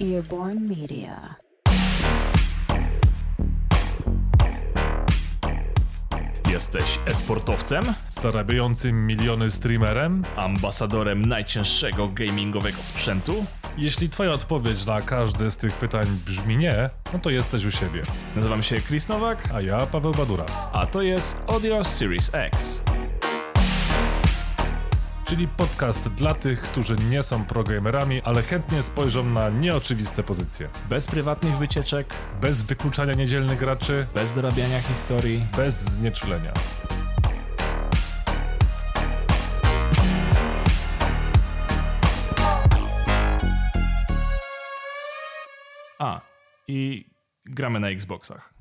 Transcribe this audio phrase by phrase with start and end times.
[0.00, 1.36] Earborn Media.
[6.50, 7.84] Jesteś esportowcem?
[8.08, 10.24] Zarabiającym miliony streamerem?
[10.36, 13.44] Ambasadorem najcięższego gamingowego sprzętu?
[13.78, 18.02] Jeśli twoja odpowiedź na każde z tych pytań brzmi nie, no to jesteś u siebie.
[18.36, 20.44] Nazywam się Chris Nowak, A ja Paweł Badura.
[20.72, 22.80] a to jest Audio Series X.
[25.30, 30.68] Czyli podcast dla tych, którzy nie są progamerami, ale chętnie spojrzą na nieoczywiste pozycje.
[30.88, 35.46] Bez prywatnych wycieczek, Bez wykluczania niedzielnych graczy, bez dorabiania historii.
[35.56, 36.52] bez znieczulenia.
[45.98, 46.20] A,
[46.68, 47.04] i
[47.44, 48.54] gramy na Xboxach.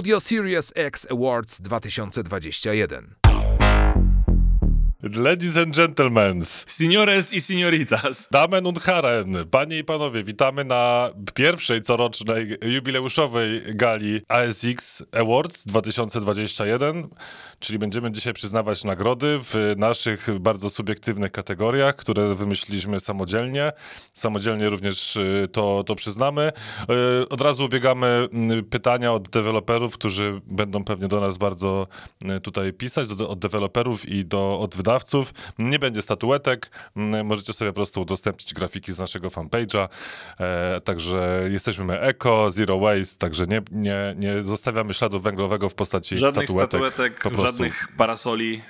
[0.00, 3.19] Audio Series X Awards 2021.
[5.02, 8.28] Ladies and gentlemen, Signores i signoritas.
[8.32, 17.08] Damen und Herren, panie i panowie, witamy na pierwszej corocznej jubileuszowej gali ASX Awards 2021,
[17.58, 23.72] czyli będziemy dzisiaj przyznawać nagrody w naszych bardzo subiektywnych kategoriach, które wymyśliliśmy samodzielnie.
[24.14, 26.52] Samodzielnie również y, to, to przyznamy.
[27.22, 31.86] Y, Od razu ubiegamy mm, pytania od deweloperów, którzy będą pewnie do nas bardzo
[32.36, 34.89] y, tutaj pisać, do, od deweloperów i do, od wydawców.
[35.58, 39.88] Nie będzie statuetek, mm, możecie sobie po prostu udostępnić grafiki z naszego fanpage'a.
[40.40, 45.74] E, także jesteśmy my eko, zero waste, także nie, nie, nie zostawiamy śladu węglowego w
[45.74, 46.92] postaci Żadnych statuetek.
[46.92, 48.62] statuetek, żadnych parasoli.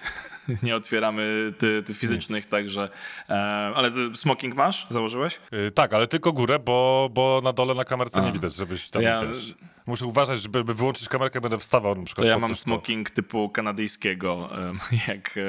[0.63, 2.89] Nie otwieramy ty, ty fizycznych, także.
[3.29, 3.35] E,
[3.75, 4.87] ale smoking masz?
[4.91, 5.41] Założyłeś?
[5.53, 9.03] Y, Tak, ale tylko górę, bo, bo na dole na kamerce nie widać, żebyś tam
[9.03, 9.55] ja- też.
[9.87, 13.49] Muszę uważać, żeby by wyłączyć kamerkę, będę wstawał na przykład To ja mam smoking typu
[13.49, 14.79] kanadyjskiego, em,
[15.09, 15.41] jak, e,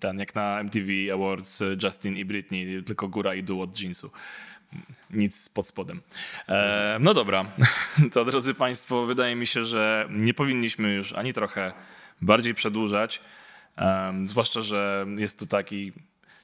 [0.00, 4.10] ten, jak na MTV Awards e, Justin i Britney, tylko góra i dół od jeansu.
[5.10, 6.00] Nic pod spodem.
[6.48, 7.44] E, no dobra,
[8.12, 11.72] to drodzy Państwo, wydaje mi się, że nie powinniśmy już ani trochę
[12.22, 13.20] bardziej przedłużać,
[13.76, 15.92] em, zwłaszcza, że jest tu taki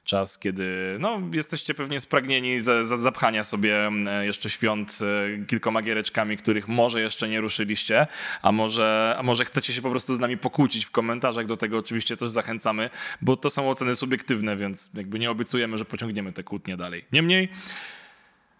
[0.03, 3.89] czas, kiedy no, jesteście pewnie spragnieni za, za zapchania sobie
[4.21, 8.07] jeszcze świąt e, kilkoma giereczkami, których może jeszcze nie ruszyliście,
[8.41, 11.77] a może, a może chcecie się po prostu z nami pokłócić w komentarzach, do tego
[11.77, 12.89] oczywiście też zachęcamy,
[13.21, 17.05] bo to są oceny subiektywne, więc jakby nie obiecujemy, że pociągniemy te kłótnie dalej.
[17.11, 17.49] Niemniej,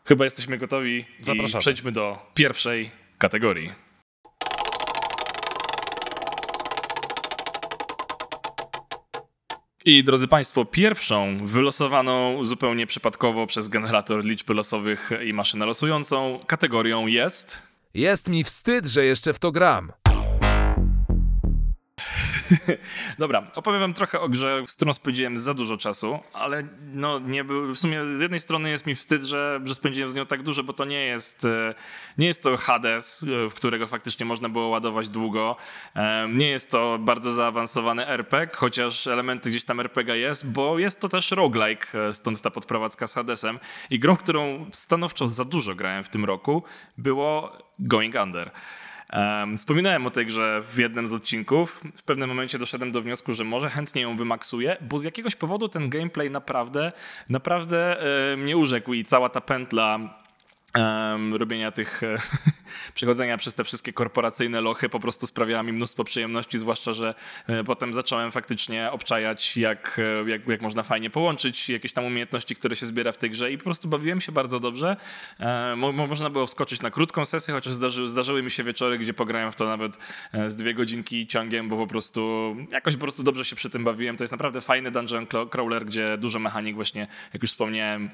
[0.06, 1.60] chyba jesteśmy gotowi i Zapraszamy.
[1.62, 3.91] przejdźmy do pierwszej kategorii.
[9.86, 17.08] I drodzy Państwo, pierwszą wylosowaną zupełnie przypadkowo przez generator liczb losowych i maszynę losującą kategorią
[17.08, 17.62] jest.
[17.94, 19.92] Jest mi wstyd, że jeszcze w to gram.
[23.20, 27.44] Dobra, opowiem wam trochę o grze, z którą spędziłem za dużo czasu, ale no nie
[27.44, 30.44] był, w sumie z jednej strony jest mi wstyd, że, że spędziłem z nią tak
[30.44, 31.74] dużo, bo to nie jest, e,
[32.18, 35.56] nie jest to Hades, e, w którego faktycznie można było ładować długo.
[35.96, 41.02] E, Nie jest to bardzo zaawansowany RPG, chociaż elementy gdzieś tam RPG jest, bo jest
[41.02, 43.60] to też roguelike, stąd ta podprowadzka z Hadesem.
[43.90, 46.64] I grą, którą stanowczo za dużo grałem w tym roku,
[46.98, 48.52] było Going Under.
[49.14, 51.82] Um, wspominałem o tej grze w jednym z odcinków.
[51.96, 55.70] W pewnym momencie doszedłem do wniosku, że może chętnie ją wymaksuję, bo z jakiegoś powodu
[55.70, 56.92] ten gameplay naprawdę,
[57.30, 58.02] naprawdę
[58.34, 60.00] e, mnie urzekł i cała ta pętla
[61.32, 62.18] robienia tych, e,
[62.94, 67.16] przechodzenia przez te wszystkie korporacyjne lochy po prostu sprawiała mi mnóstwo przyjemności, zwłaszcza, że
[67.48, 72.56] e, potem zacząłem faktycznie obczajać, jak, e, jak, jak można fajnie połączyć jakieś tam umiejętności,
[72.56, 74.98] które się zbiera w tej grze i po prostu bawiłem się bardzo dobrze.
[75.40, 78.98] E, mo, mo- można było wskoczyć na krótką sesję, chociaż zdarzy, zdarzyły mi się wieczory,
[78.98, 79.98] gdzie pograłem w to nawet
[80.48, 84.18] z dwie godzinki ciągiem, bo po prostu jakoś po prostu dobrze się przy tym bawiłem.
[84.18, 88.10] To jest naprawdę fajny dungeon crawler, gdzie dużo mechanik właśnie, jak już wspomniałem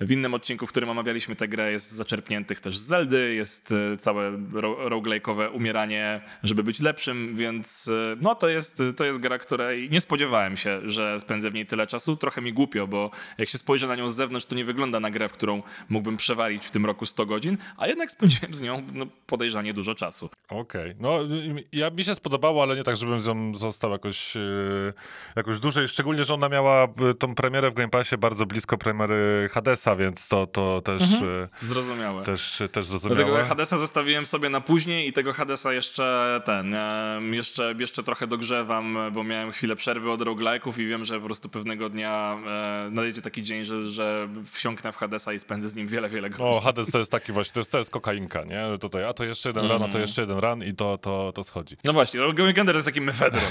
[0.00, 4.30] w innym odcinku, w którym omawialiśmy tę grę, jest zaczerpniętych też z Zeldy, jest całe
[4.52, 9.90] ro- roguelike'owe umieranie, żeby być lepszym, więc e, no to jest, to jest gra, której
[9.90, 12.16] nie spodziewałem się, że spędzę w niej tyle czasu.
[12.16, 15.10] Trochę mi głupio, bo jak się spojrzy na nią z zewnątrz, to nie wygląda na
[15.10, 18.82] grę, w którą mógłbym przewalić w tym roku 100 godzin, a jednak spędziłem z nią
[18.94, 20.30] no, podejrzanie dużo czasu.
[20.48, 24.34] Okej, no y, ja mi się spodobało, ale nie tak, żebym z nią został jakoś,
[24.34, 24.92] yy,
[25.36, 29.48] jakoś dłużej, szczególnie, że ona miała y, tą premierę w Game Passie bardzo blisko premiery
[29.52, 32.24] Hadesa, więc to, to też, y, Zrozumiałe.
[32.24, 33.44] też, też Dlatego zrozumiałe.
[33.44, 38.98] Hadesa zostawiłem sobie na później i tego Hadesa jeszcze ten, em, jeszcze, jeszcze trochę dogrzewam,
[39.12, 43.22] bo miałem chwilę przerwy od roguelike'ów i wiem, że po prostu pewnego dnia e, nadejdzie
[43.22, 46.46] taki dzień, że, że wsiąknę w Hadesa i spędzę z nim wiele, wiele godzin.
[46.46, 48.78] O, Hades to jest taki właśnie, to jest, to jest kokainka, nie?
[48.78, 51.44] Tutaj, a to jeszcze jeden run, a to jeszcze jeden run i to, to, to
[51.44, 51.76] schodzi.
[51.84, 52.20] No właśnie,
[52.54, 53.44] Gender jest taki mefedron.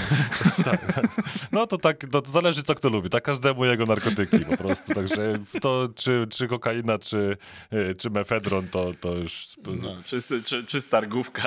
[1.52, 4.94] No to tak, to, to zależy co kto lubi, tak każdemu jego narkotyki po prostu,
[4.94, 7.36] także to czy, czy kokaina, czy,
[7.72, 9.48] y, czy mefedron, to, to już...
[9.82, 10.80] No, czy, czy, czy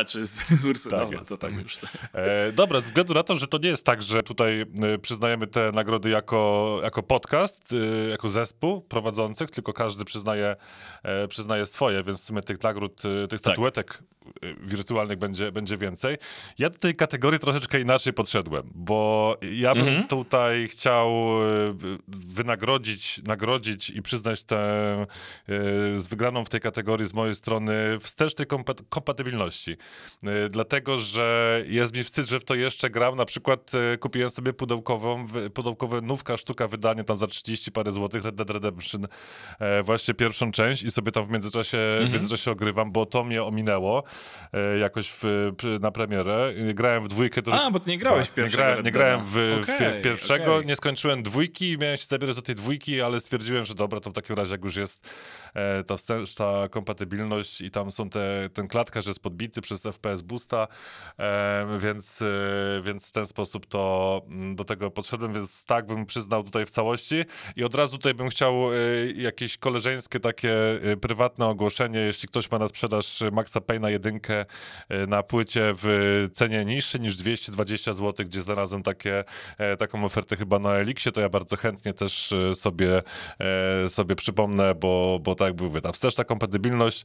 [0.06, 1.54] czy z, z Ursulowa, Tak to tak.
[1.54, 1.78] już.
[2.14, 5.48] E, dobra, ze względu na to, że to nie jest tak, że tutaj e, przyznajemy
[5.48, 10.56] te nagrody jako, jako podcast, e, jako zespół prowadzących, tylko każdy przyznaje,
[11.04, 14.04] e, przyznaje swoje, więc w sumie tych nagród, tych statuetek
[14.44, 16.18] e, wirtualnych będzie, będzie więcej.
[16.58, 21.14] Ja do tej kategorii troszeczkę inaczej podszedłem, bo ja bym tutaj chciał
[22.08, 24.64] wynagrodzić, nagrodzić i przyznać tę
[25.98, 29.77] z wygraną w tej kategorii z mojej strony wstecznej kompa- kompatybilności.
[30.24, 33.15] E, Dlatego, że jest mi wstyd, że w to jeszcze gram.
[33.15, 38.24] Na przykład e, kupiłem sobie pudełkową, pudełkowe nówka sztuka wydanie tam za 30 parę złotych
[38.24, 39.07] Red Dead Redemption
[39.60, 41.77] e, właśnie pierwszą część i sobie tam w międzyczasie,
[42.07, 44.04] w międzyczasie ogrywam, bo to mnie ominęło
[44.80, 45.24] jakoś w,
[45.81, 46.54] na premierę.
[46.74, 47.42] Grałem w dwójkę.
[47.42, 49.94] To, A, bo ty nie grałeś Tak, nie pierwszego grałem, Red nie grałem w, Okej,
[49.94, 50.68] w pierwszego, okej.
[50.68, 54.10] nie skończyłem dwójki i miałem się zabierać do tej dwójki, ale stwierdziłem, że dobra, to
[54.10, 55.10] w takim razie jak już jest
[55.88, 60.67] ta wsteczna kompatybilność i tam są te, ten klatkarz jest podbity przez FPS Boosta,
[61.79, 62.25] więc, e,
[62.81, 66.69] więc w ten sposób to mm, do tego podszedłem, więc tak bym przyznał tutaj w
[66.69, 67.25] całości.
[67.55, 68.75] I od razu tutaj bym chciał e,
[69.15, 70.53] jakieś koleżeńskie takie
[70.91, 74.45] e, prywatne ogłoszenie, jeśli ktoś ma na sprzedaż Maxa Payne'a jedynkę
[75.07, 79.23] na płycie w cenie niższej niż 220 zł, gdzie znalazłem takie,
[79.57, 83.01] e, taką ofertę chyba na Elixie, to ja bardzo chętnie też e, sobie,
[83.39, 87.03] e, sobie przypomnę, bo, bo tak jak mówię, ta kompatybilność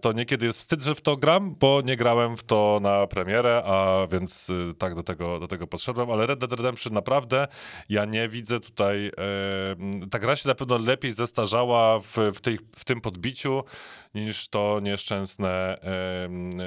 [0.00, 3.62] to niekiedy jest wstyd, że w to gram, bo nie grałem w to na premierę,
[3.64, 7.48] a więc e, tak do tego, do tego podszedłem, ale Red Dead Redemption naprawdę
[7.88, 12.58] ja nie widzę tutaj, e, ta gra się na pewno lepiej zestarzała w, w, tej,
[12.76, 13.64] w tym podbiciu
[14.14, 15.78] niż to nieszczęsne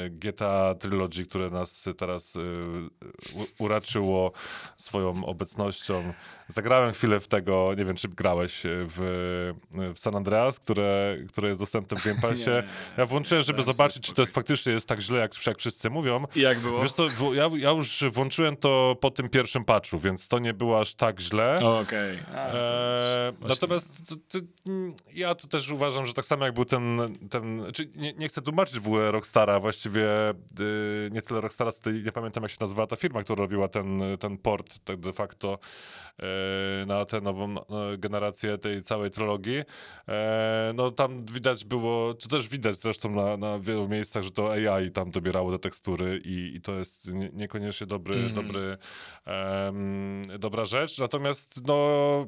[0.10, 2.40] GTA Trilogy, które nas teraz y,
[3.60, 4.32] uraczyło
[4.78, 6.14] swoją obecnością.
[6.48, 9.54] Zagrałem chwilę w tego, nie wiem, czy grałeś w,
[9.96, 12.50] w San Andreas, które, które jest dostępne w Game Passie.
[12.98, 16.24] Ja włączyłem, żeby zobaczyć, czy to jest faktycznie jest tak źle, jak, jak wszyscy mówią.
[16.36, 16.82] I jak było?
[16.82, 20.54] Wiesz co, w- ja, ja już włączyłem to po tym pierwszym patchu, więc to nie
[20.54, 21.60] było aż tak źle.
[21.82, 22.18] Okej.
[22.18, 23.50] To Eee, właśnie.
[23.50, 24.46] natomiast to, to,
[25.14, 27.00] ja tu też uważam, że tak samo jak był ten,
[27.30, 27.37] ten
[27.74, 31.72] czy nie, nie chcę tłumaczyć w ogóle Rockstara, właściwie y, nie tyle Rockstara,
[32.04, 35.60] nie pamiętam jak się nazywała ta firma, która robiła ten, ten port tak de facto
[36.20, 37.66] y, na tę nową no,
[37.98, 39.58] generację tej całej trylogii.
[39.58, 44.52] Eee, no tam widać było, to też widać zresztą na, na wielu miejscach, że to
[44.52, 48.34] AI tam dobierało te tekstury i, i to jest nie, niekoniecznie dobry, Mhm.
[48.34, 48.78] dobry
[50.40, 50.98] dobra rzecz.
[50.98, 52.28] Natomiast no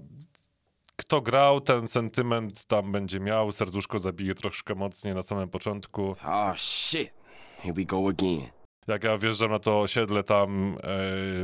[1.00, 3.52] kto grał, ten sentyment tam będzie miał.
[3.52, 6.16] Serduszko zabije troszkę mocniej na samym początku.
[6.26, 7.10] Oh shit.
[7.58, 8.50] Here we go again.
[8.88, 10.78] Jak ja wjeżdżam na to osiedle tam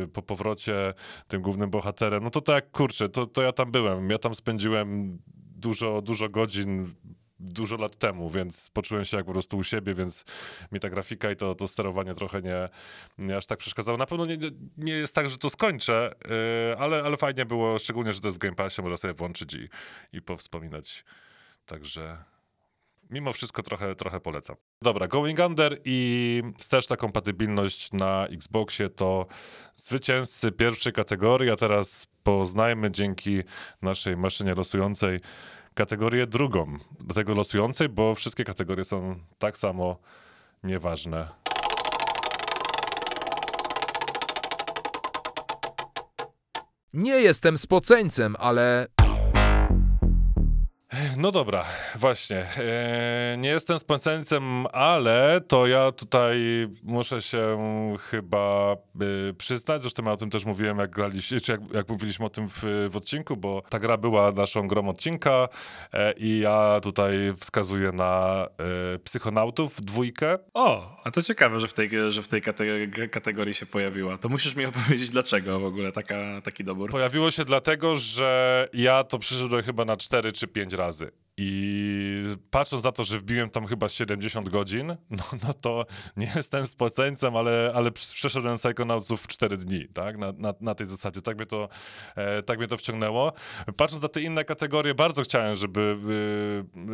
[0.03, 0.93] e, po powrocie
[1.27, 4.09] tym głównym bohaterem, no to tak, kurczę, to, to ja tam byłem.
[4.09, 5.19] Ja tam spędziłem
[5.57, 6.93] dużo, dużo godzin,
[7.45, 10.25] dużo lat temu, więc poczułem się jak po prostu u siebie, więc
[10.71, 12.69] mi ta grafika i to, to sterowanie trochę nie,
[13.17, 13.97] nie aż tak przeszkadzało.
[13.97, 14.37] Na pewno nie,
[14.77, 16.11] nie- jest tak, że to skończę,
[16.71, 19.53] e, ale, ale fajnie było, szczególnie, że to jest w Game Passie, można sobie włączyć
[19.53, 19.69] i,
[20.17, 21.05] i powspominać.
[21.65, 22.17] Także
[23.09, 24.55] mimo wszystko trochę, trochę polecam.
[24.81, 29.27] Dobra, Going Under i wsteczna kompatybilność na Xboxie to
[29.75, 33.41] zwycięzcy pierwszej kategorii, a teraz poznajmy dzięki
[33.81, 35.19] naszej maszynie losującej
[35.75, 36.77] kategorię drugą.
[36.99, 39.97] Do tego losującej, bo wszystkie kategorie są tak samo
[40.63, 41.27] nieważne.
[46.93, 48.87] Nie jestem spoceńcem, ale
[51.17, 52.37] No dobra, właśnie.
[52.37, 54.23] E, nie jestem sponsorem,
[54.73, 56.37] ale to ja tutaj
[56.83, 57.57] muszę się
[58.09, 58.75] chyba
[59.29, 62.29] e, przyznać, zresztą ja o tym też mówiłem, jak graliśmy, czy jak, jak mówiliśmy o
[62.29, 65.49] tym w, w odcinku, bo ta gra była naszą grą odcinka
[65.93, 68.45] e, i ja tutaj wskazuję na
[68.95, 70.37] e, Psychonautów dwójkę.
[70.53, 74.17] O, a to ciekawe, że w tej, że w tej kate- kategorii się pojawiła.
[74.17, 76.89] To musisz mi opowiedzieć, dlaczego w ogóle taka, taki dobór.
[76.89, 80.84] Pojawiło się dlatego, że ja to przyszedłem chyba na 4 czy 5 razy.
[81.37, 85.85] I patrząc na to, że wbiłem tam chyba 70 godzin, no, no to
[86.17, 90.17] nie jestem spoceńcem, ale, ale przeszedłem Psychonautsów w 4 dni, tak?
[90.17, 91.21] Na, na, na tej zasadzie.
[91.21, 91.69] Tak mnie, to,
[92.15, 93.33] e, tak mnie to wciągnęło.
[93.77, 95.97] Patrząc na te inne kategorie, bardzo chciałem, żeby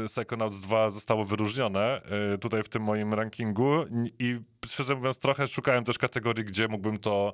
[0.04, 2.02] e, Psychonauts 2 zostało wyróżnione
[2.34, 3.86] e, tutaj w tym moim rankingu
[4.20, 7.34] i szczerze mówiąc trochę szukałem też kategorii, gdzie mógłbym to,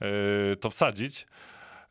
[0.00, 1.26] e, to wsadzić.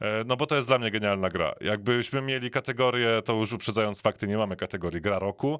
[0.02, 1.54] E, no bo to jest dla mnie genialna gra.
[1.62, 5.60] Jakbyśmy mieli kategorię, to już uprzedzając fakty, nie mamy kategorii gra roku,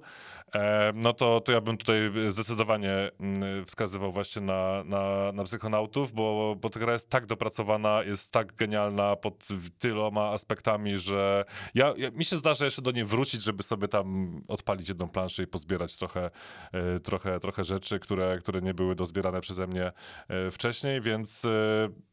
[0.56, 6.12] e, no to, to ja bym tutaj zdecydowanie mm, wskazywał właśnie na, na, na psychonautów,
[6.12, 9.48] bo, bo ta gra jest tak dopracowana, jest tak genialna pod
[9.80, 14.38] tyloma aspektami, że ja, ja mi się zdarza jeszcze do niej wrócić, żeby sobie tam
[14.48, 16.30] odpalić jedną planszę i pozbierać trochę,
[16.72, 19.92] e, trochę, trochę rzeczy, które, które nie były dozbierane przeze mnie
[20.52, 21.42] wcześniej, więc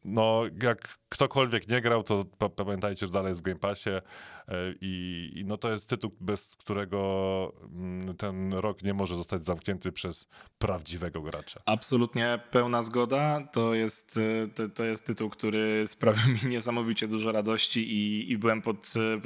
[0.05, 3.89] no jak ktokolwiek nie grał, to to pamiętajcie, że dalej jest w Game Passie
[4.81, 9.91] i, i, no to jest tytuł, bez którego mm, ten rok nie może zostać zamknięty
[9.91, 11.61] przez prawdziwego gracza.
[11.65, 13.47] Absolutnie pełna zgoda.
[13.51, 18.37] To jest, e, to, to jest tytuł, który sprawił mi niesamowicie dużo radości i, i
[18.37, 19.21] byłem pod, e,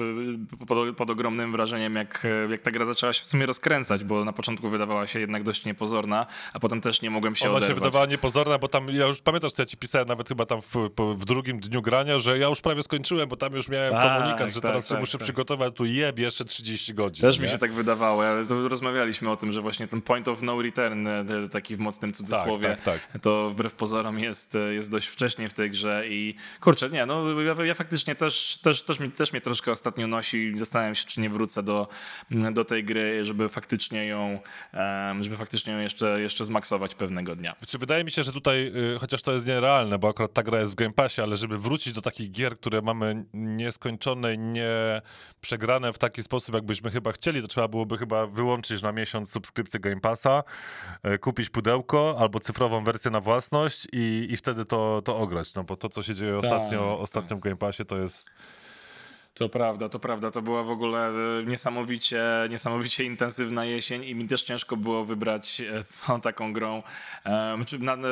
[0.68, 4.34] pod, pod, ogromnym wrażeniem, jak, jak ta gra zaczęła się w sumie rozkręcać, bo na
[4.34, 7.70] początku wydawała się jednak dość niepozorna, a potem też nie mogłem się Ona oderwać.
[7.70, 10.62] się wydawała niepozorna, bo tam, ja już pamiętasz, co ja ci pisałem nawet chyba tam
[10.62, 10.76] w,
[11.16, 14.50] w drugim dniu grania, że ja już prawie skończyłem, bo tam już miałem tak, komunikat,
[14.50, 15.26] że tak, teraz tak, się muszę tak.
[15.26, 17.22] przygotować, tu jeb jeszcze 30 godzin.
[17.22, 17.44] Też nie?
[17.44, 20.62] mi się tak wydawało, ale to rozmawialiśmy o tym, że właśnie ten point of no
[20.62, 25.08] return, e, taki w mocnym cudzysłowie, tak, tak, to wbrew pozorom jest, e, jest dość
[25.08, 29.12] wcześnie w tej grze i kurczę, nie, no ja, ja faktycznie też, też, też, mi,
[29.12, 31.88] też mnie troszkę ostatnio nosi i zastanawiam się, czy nie wrócę do,
[32.54, 34.40] do tej gry, żeby faktycznie ją,
[35.20, 37.56] żeby faktycznie ją jeszcze, jeszcze zmaksować pewnego dnia.
[37.68, 40.60] Czy wydaje mi się, że tutaj, y, chociaż to jest nierealne, bo akurat ta gra
[40.60, 44.97] jest w Game Passie, ale żeby wrócić do takich gier, które mamy nieskończone, nie
[45.42, 49.80] przegrane w taki sposób, jakbyśmy chyba chcieli, to trzeba byłoby chyba wyłączyć na miesiąc subskrypcję
[49.80, 50.44] Game Passa,
[51.04, 55.64] e, kupić pudełko albo cyfrową wersję na własność i, i wtedy to, to ograć, no
[55.64, 57.04] bo to, co się dzieje tak, ostatnio, tak.
[57.04, 58.30] ostatnio w Game Passie, to jest
[59.38, 60.32] to prawda, to prawda.
[60.32, 65.62] To była w ogóle e, niesamowicie, niesamowicie intensywna jesień i mi też ciężko było wybrać,
[65.62, 66.84] e, co taką grą,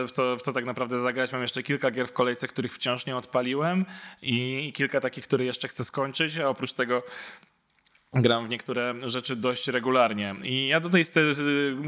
[0.08, 1.32] w co, w co tak naprawdę zagrać.
[1.32, 3.86] Mam jeszcze kilka gier w kolejce, których wciąż nie odpaliłem
[4.22, 7.04] i kilka takich, które jeszcze chcę skończyć, a oprócz tego
[8.14, 10.36] gram w niektóre rzeczy dość regularnie.
[10.44, 11.04] I ja do tej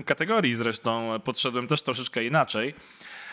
[0.06, 2.74] kategorii zresztą podszedłem też troszeczkę inaczej.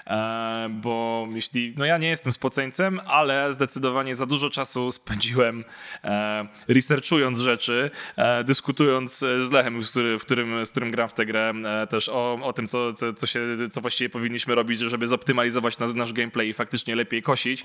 [0.07, 5.65] E, bo jeśli, no ja nie jestem spoceńcem, ale zdecydowanie za dużo czasu spędziłem
[6.05, 11.13] e, researchując rzeczy, e, dyskutując z Lechem, z którym, w którym, z którym gram w
[11.13, 11.53] tę grę,
[11.89, 15.95] też o, o tym, co, co, co, się, co właściwie powinniśmy robić, żeby zoptymalizować nasz,
[15.95, 17.63] nasz gameplay i faktycznie lepiej kosić.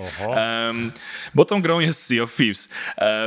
[1.36, 2.69] Bo tą grą jest Sea of Thieves,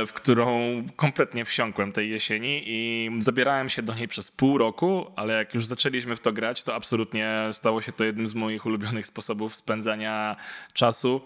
[0.07, 5.33] w którą kompletnie wsiąkłem tej jesieni i zabierałem się do niej przez pół roku, ale
[5.33, 9.02] jak już zaczęliśmy w to grać, to absolutnie stało się to jednym z moich ulubionych
[9.07, 10.35] sposobów spędzania
[10.73, 11.21] czasu.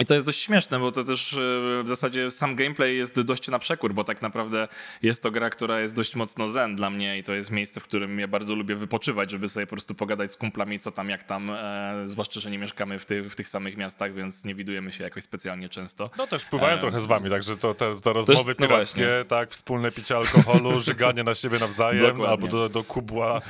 [0.00, 1.36] I to jest dość śmieszne, bo to też e,
[1.82, 4.68] w zasadzie sam gameplay jest dość na przekór, bo tak naprawdę
[5.02, 7.84] jest to gra, która jest dość mocno zen dla mnie i to jest miejsce, w
[7.84, 11.24] którym ja bardzo lubię wypoczywać, żeby sobie po prostu pogadać z kumplami, co tam, jak
[11.24, 14.92] tam, e, zwłaszcza, że nie mieszkamy w tych, w tych samych miastach, więc nie widujemy
[14.92, 16.10] się jakoś specjalnie często.
[16.18, 19.50] No też wpływają e, trochę z wami, także to, te, to rozmowy też, no tak,
[19.50, 22.28] wspólne picie alkoholu, żyganie na siebie nawzajem, Dokładnie.
[22.28, 23.40] albo do, do kubła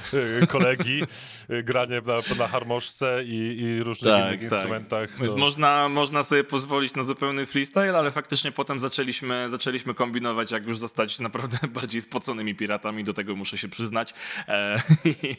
[0.43, 1.03] e, kolegi,
[1.49, 4.53] granie na, na harmoszce i, i różnych tak, innych tak.
[4.53, 5.21] instrumentach.
[5.21, 10.67] Więc można, można sobie pozwolić na zupełny freestyle, ale faktycznie potem zaczęliśmy, zaczęliśmy kombinować, jak
[10.67, 14.15] już zostać naprawdę bardziej spoconymi piratami, do tego muszę się przyznać,
[14.49, 15.37] e, i,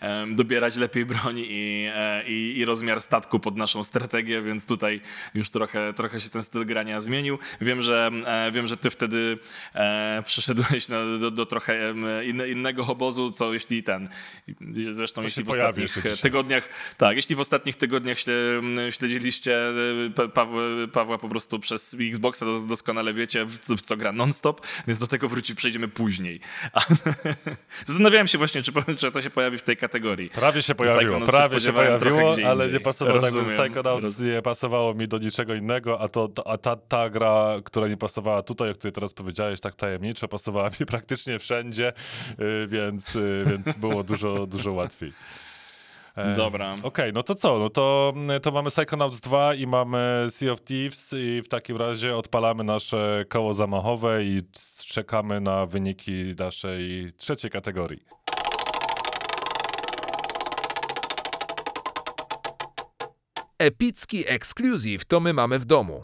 [0.00, 5.00] e, dobierać lepiej broń i, e, i, i, rozmiar statku pod naszą strategię, więc tutaj
[5.34, 7.38] już trochę, trochę się ten styl grania zmienił.
[7.60, 9.38] Wiem, że, e, wiem, że ty wtedy
[9.74, 14.08] e, przeszedłeś na, do, do, trochę in, innego obozu, co jeśli ten,
[14.90, 18.18] zresztą jeśli w ostatnich tygodniach, tak, jeśli w ostatnich tygodniach
[18.90, 19.58] śledziliście
[20.30, 24.98] Paweł Pawła po prostu przez Xboxa doskonale wiecie, w co, w co gra non-stop, więc
[24.98, 26.40] do tego wróci, przejdziemy później.
[27.86, 30.30] Zastanawiałem się właśnie, czy, czy, to się pojawi w tej kategorii.
[30.30, 33.30] Prawie się pojawiło, prawie się pojawiło, ale nie pasowało tak,
[33.90, 37.96] Psychonauts nie pasowało mi do niczego innego, a, to, a ta, ta gra, która nie
[37.96, 41.92] pasowała tutaj, o której teraz powiedziałeś, tak tajemniczo, pasowała mi praktycznie wszędzie,
[42.40, 45.12] y, więc, y, więc było dużo, dużo łatwiej.
[46.36, 46.72] Dobra.
[46.72, 47.58] Okej, okay, no to co?
[47.58, 52.16] No to, to mamy Psychonauts 2 i mamy Sea of Thieves i w takim razie
[52.16, 54.42] odpalamy nasze koło zamachowe i
[54.86, 58.00] czekamy na wyniki naszej trzeciej kategorii.
[63.58, 66.00] Epicki ekskluzyw to my mamy w domu.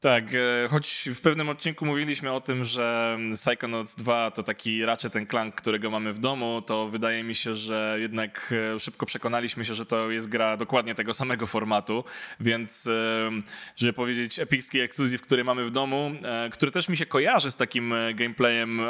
[0.00, 5.10] Tak, e, choć w pewnym odcinku mówiliśmy o tym, że Psychonauts 2 to taki raczej
[5.10, 9.64] ten Clank, którego mamy w domu, to wydaje mi się, że jednak e, szybko przekonaliśmy
[9.64, 12.04] się, że to jest gra dokładnie tego samego formatu,
[12.40, 13.30] więc e,
[13.76, 16.12] żeby powiedzieć epicki ekskluzyw, który mamy w domu,
[16.52, 18.80] który też mi się kojarzy z takim gameplayem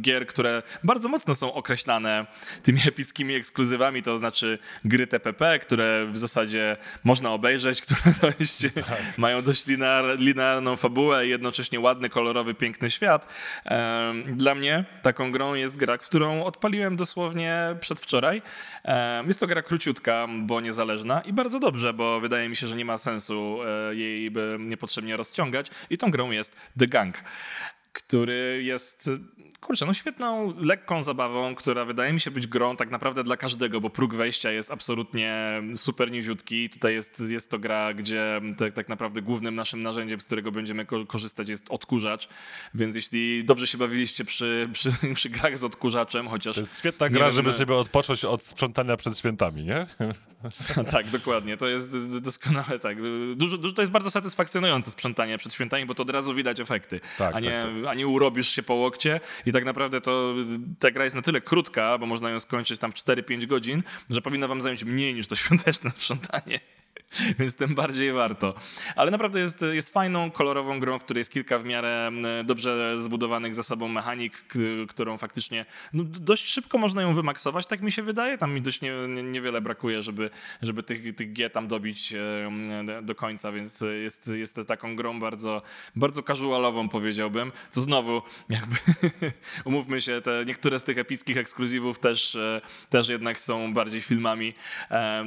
[0.00, 2.26] gier, które bardzo mocno są określane
[2.62, 8.00] tymi epickimi ekskluzywami, to znaczy gry TPP, które w zasadzie można obejrzeć, które
[8.38, 9.18] dość, tak.
[9.18, 13.32] mają dość linear, linearną fabułę i jednocześnie ładny, kolorowy, piękny świat.
[14.26, 18.42] Dla mnie taką grą jest gra, którą odpaliłem dosłownie przedwczoraj.
[19.26, 22.84] Jest to gra króciutka, bo niezależna i bardzo dobrze, bo wydaje mi się, że nie
[22.84, 23.58] ma sensu
[23.90, 27.16] e, jej niepotrzebnie rozciągać i tą grą jest The Gang
[27.96, 29.10] który jest
[29.66, 33.80] kurczę, no świetną, lekką zabawą, która wydaje mi się być grą tak naprawdę dla każdego,
[33.80, 36.70] bo próg wejścia jest absolutnie super niziutki.
[36.70, 40.86] Tutaj jest, jest to gra, gdzie tak, tak naprawdę głównym naszym narzędziem, z którego będziemy
[41.06, 42.28] korzystać jest odkurzacz,
[42.74, 46.54] więc jeśli dobrze się bawiliście przy, przy, przy grach z odkurzaczem, chociaż...
[46.54, 49.86] To jest świetna gra, żeby sobie odpocząć od sprzątania przed świętami, nie?
[50.92, 51.56] tak, dokładnie.
[51.56, 52.96] To jest doskonałe, tak.
[53.36, 57.00] Dużo, dużo, to jest bardzo satysfakcjonujące sprzątanie przed świętami, bo to od razu widać efekty,
[57.18, 57.90] tak, a, nie, tak, tak.
[57.90, 60.34] a nie urobisz się po łokcie i tak naprawdę to
[60.78, 64.22] ta gra jest na tyle krótka, bo można ją skończyć tam w 4-5 godzin, że
[64.22, 66.60] powinno wam zająć mniej niż to świąteczne sprzątanie.
[67.38, 68.54] więc tym bardziej warto.
[68.96, 72.10] Ale naprawdę jest, jest fajną, kolorową grą, w której jest kilka w miarę
[72.44, 74.44] dobrze zbudowanych za sobą mechanik,
[74.88, 78.38] którą faktycznie no, dość szybko można ją wymaksować, tak mi się wydaje.
[78.38, 80.30] Tam mi dość nie, niewiele brakuje, żeby,
[80.62, 82.14] żeby tych, tych G tam dobić
[83.02, 85.62] do końca, więc jest, jest taką grą bardzo,
[85.96, 88.76] bardzo casualową powiedziałbym, co znowu jakby
[89.64, 92.60] umówmy się, te niektóre z tych epickich ekskluzywów też, e,
[92.90, 94.54] też jednak są bardziej filmami.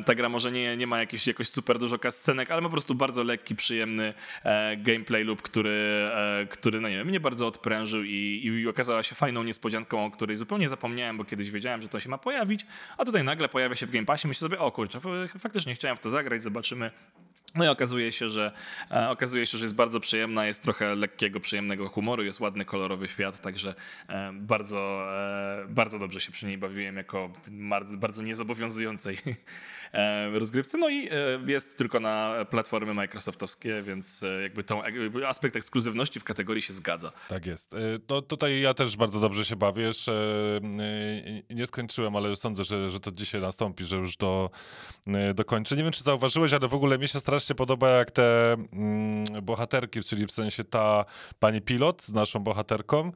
[0.06, 2.96] Ta gra może nie, nie ma jakiejś jakoś super dużo kascenek, ale ma po prostu
[2.96, 4.13] bardzo lekki, przyjemny
[4.44, 9.04] e, gameplay loop, który, e, który no nie wiem, mnie bardzo odprężył i, i okazała
[9.04, 12.66] się fajną niespodzianką, o której zupełnie zapomniałem, bo kiedyś wiedziałem, że to się ma pojawić,
[12.98, 15.00] a tutaj nagle pojawia się w Game Passie, myślę sobie, o kurczę,
[15.39, 16.92] faktycznie chciałem w to zagrać, zobaczymy,
[17.56, 18.51] no i okazuje się, że
[18.92, 23.08] e, okazuje się, że jest bardzo przyjemna, jest trochę lekkiego, przyjemnego humoru, jest ładny, kolorowy
[23.08, 23.75] świat, także
[24.10, 29.18] e, bardzo, e, bardzo dobrze się przy niej bawiłem jako bardzo, bardzo niezobowiązującej
[30.34, 30.77] rozgrywce.
[30.77, 31.12] No i e,
[31.48, 34.77] jest tylko na platformy Microsoftowskie, więc e, jakby ten
[35.27, 37.11] aspekt ekskluzywności w kategorii się zgadza.
[37.29, 37.75] Tak jest.
[38.09, 39.83] No, tutaj ja też bardzo dobrze się bawię.
[39.83, 40.11] Jeszcze
[41.50, 44.50] nie skończyłem, ale sądzę, że, że to dzisiaj nastąpi, że już do,
[45.35, 45.75] dokończę.
[45.75, 50.03] Nie wiem, czy zauważyłeś, ale w ogóle mi się strasznie podoba, jak te mm, bohaterki,
[50.03, 51.05] czyli w sensie ta
[51.40, 53.11] pani pilot z naszą bohaterką,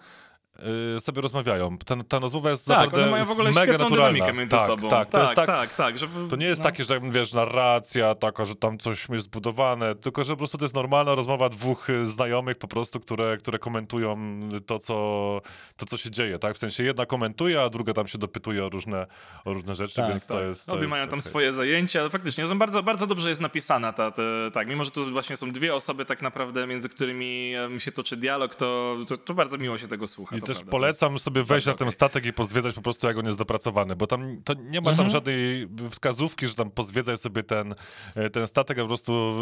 [0.99, 1.77] sobie rozmawiają.
[1.77, 4.31] Ta, ta rozmowa jest tak, naprawdę one mają w ogóle mega naturalna.
[4.31, 4.89] między tak, sobą.
[4.89, 6.63] Tak, tak, tak, tak, tak że, To nie jest no.
[6.63, 10.63] takie, że wiesz, narracja taka, że tam coś jest zbudowane, tylko że po prostu to
[10.63, 15.41] jest normalna rozmowa dwóch y, znajomych po prostu, które, które komentują to co,
[15.77, 16.55] to, co się dzieje, tak?
[16.55, 19.07] W sensie jedna komentuje, a druga tam się dopytuje o różne,
[19.45, 20.37] o różne rzeczy, tak, więc tak.
[20.37, 20.65] to jest...
[20.65, 21.21] To Obie jest, mają tam okay.
[21.21, 24.21] swoje zajęcia, ale faktycznie są bardzo, bardzo dobrze jest napisana ta, ta,
[24.53, 28.55] tak, mimo że tu właśnie są dwie osoby tak naprawdę, między którymi się toczy dialog,
[28.55, 30.35] to, to, to bardzo miło się tego słucha.
[30.35, 30.71] I też prawda.
[30.71, 34.07] polecam sobie wejść na ten statek i pozwiedzać po prostu, jak on jest dopracowany, bo
[34.07, 35.09] tam to nie ma tam mhm.
[35.09, 37.75] żadnej wskazówki, że tam pozwiedzaj sobie ten,
[38.15, 39.33] e, ten statek, a po prostu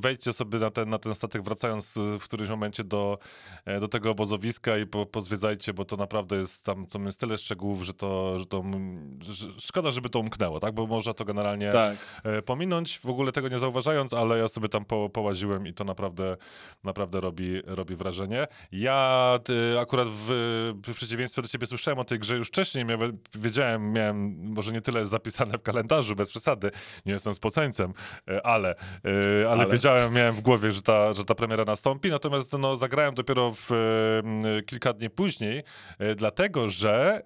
[0.00, 3.18] wejdźcie sobie na ten, na ten statek, wracając w którymś momencie do,
[3.64, 7.38] e, do tego obozowiska i po, pozwiedzajcie, bo to naprawdę jest tam, tam jest tyle
[7.38, 8.64] szczegółów, że to, że to
[9.20, 11.96] że szkoda, żeby to umknęło, tak, bo można to generalnie tak.
[12.24, 15.84] E, pominąć, w ogóle tego nie zauważając, ale ja sobie tam po, połaziłem i to
[15.84, 16.36] naprawdę,
[16.84, 18.46] naprawdę robi, robi wrażenie.
[18.72, 19.38] Ja
[19.80, 20.28] akurat w,
[20.86, 24.80] w przeciwieństwie do ciebie słyszałem o tej grze już wcześniej, miałem, wiedziałem, miałem, może nie
[24.80, 26.70] tyle zapisane w kalendarzu, bez przesady,
[27.06, 27.92] nie jestem spoceńcem,
[28.28, 32.58] e, ale, ale, ale, wiedziałem, miałem w głowie, że ta, że ta premiera nastąpi, natomiast
[32.58, 33.70] no, zagrałem dopiero w,
[34.66, 35.62] kilka dni później,
[35.98, 37.22] e, dlatego, że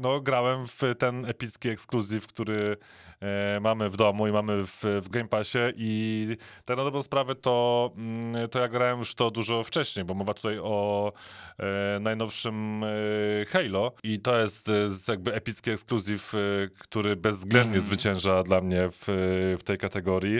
[0.00, 2.76] no, grałem w ten epicki ekskluzyw, który
[3.11, 3.11] E,
[3.60, 7.90] mamy w domu i mamy w, w Game Passie i tak na dobrą sprawę to,
[7.96, 11.12] mm, to ja grałem już to dużo wcześniej, bo mowa tutaj o
[11.58, 12.88] e, najnowszym e,
[13.44, 14.70] Halo i to jest,
[15.08, 16.38] jakby epicki ekskluzyw, e,
[16.78, 17.80] który bezwzględnie mm.
[17.80, 19.04] zwycięża dla mnie w,
[19.58, 20.38] w tej kategorii.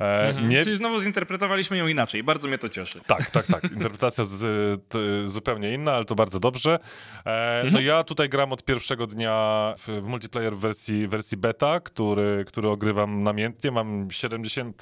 [0.00, 0.48] E, mhm.
[0.48, 0.64] nie...
[0.64, 2.22] Czyli znowu zinterpretowaliśmy ją inaczej.
[2.22, 3.00] Bardzo mnie to cieszy.
[3.06, 3.64] Tak, tak, tak.
[3.64, 4.42] Interpretacja z,
[4.88, 6.78] t, zupełnie inna, ale to bardzo dobrze.
[7.24, 7.72] E, no mhm.
[7.76, 12.15] No ja tutaj gram od pierwszego dnia w, w multiplayer w wersji, wersji beta, który
[12.16, 13.70] który, który ogrywam namiętnie.
[13.70, 14.80] Mam 70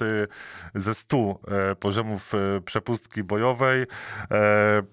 [0.75, 3.85] ze 100 e, poziomów e, przepustki bojowej.
[4.31, 4.83] E,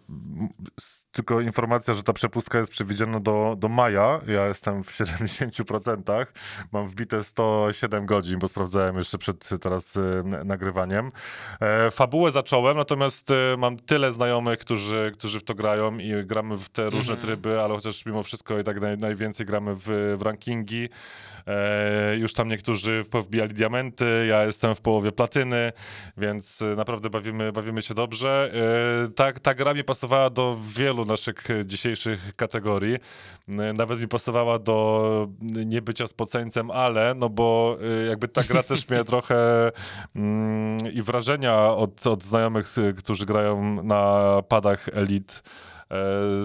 [1.13, 4.21] tylko informacja, że ta przepustka jest przewidziana do, do maja.
[4.27, 6.27] Ja jestem w 70%.
[6.73, 9.99] Mam wbite 107 godzin, bo sprawdzałem jeszcze przed teraz
[10.45, 11.09] nagrywaniem.
[11.91, 13.29] Fabułę zacząłem, natomiast
[13.59, 17.75] mam tyle znajomych, którzy, którzy w to grają i gramy w te różne tryby, ale
[17.75, 20.89] chociaż mimo wszystko i tak naj, najwięcej gramy w, w rankingi.
[21.47, 25.73] E, już tam niektórzy powbijali diamenty, ja jestem w połowie platyny,
[26.17, 28.51] więc e, naprawdę bawimy, bawimy się dobrze.
[29.07, 32.97] E, ta, ta gra mi pasowała do wielu naszych dzisiejszych kategorii.
[33.49, 35.29] E, Nawet mi pasowała do
[35.67, 37.77] niebycia spoceńcem, ale, no bo
[38.09, 39.71] jakby ta gra też mnie trochę
[40.17, 45.35] mm, i wrażenia od, od znajomych, y, którzy grają na padach Elite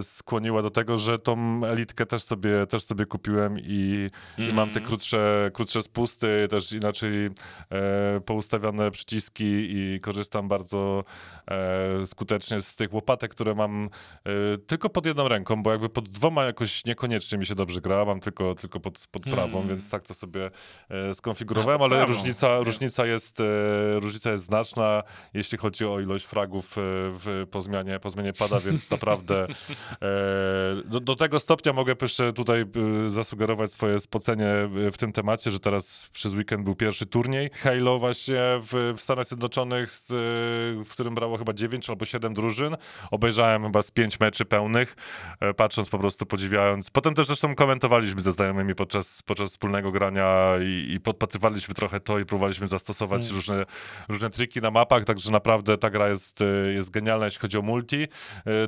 [0.03, 4.81] skłoniła do tego, że tą elitkę też sobie, też sobie kupiłem i, i mam te
[4.81, 7.31] krótsze, krótsze spusty, też inaczej e,
[8.25, 11.03] poustawione przyciski i korzystam bardzo
[11.47, 13.89] e, skutecznie z tych łopatek, które mam
[14.25, 18.05] e, tylko pod jedną ręką, bo jakby pod dwoma jakoś niekoniecznie mi się dobrze gra,
[18.05, 19.69] mam tylko, tylko pod, pod prawą, Mm.
[19.69, 20.51] więc tak to sobie
[20.89, 22.13] e, skonfigurowałem, ale prawą.
[22.13, 23.43] różnica, różnica, jest, e,
[23.99, 28.59] różnica jest znaczna, jeśli chodzi o ilość fragów e, w, po, zmianie, po zmianie pada,
[28.59, 30.07] więc naprawdę e,
[30.85, 34.47] do, do tego stopnia mogę jeszcze tutaj e, zasugerować swoje spocenie
[34.91, 39.25] w tym temacie, że teraz przez weekend był pierwszy turniej Halo właśnie w, w Stanach
[39.25, 40.07] Zjednoczonych, z,
[40.87, 42.77] w którym brało chyba 9 albo 7 drużyn.
[43.11, 44.95] Obejrzałem chyba z 5 meczy pełnych,
[45.39, 46.89] e, patrząc po prostu, podziwiając.
[46.89, 52.19] Potem też zresztą komentowaliśmy ze znajomymi podczas, podczas wspólnego grania i, i podpatrywaliśmy trochę to
[52.19, 53.65] i próbowaliśmy zastosować różne,
[54.09, 56.39] różne triki na mapach, także naprawdę ta gra jest,
[56.75, 58.07] jest genialna, jeśli chodzi o multi.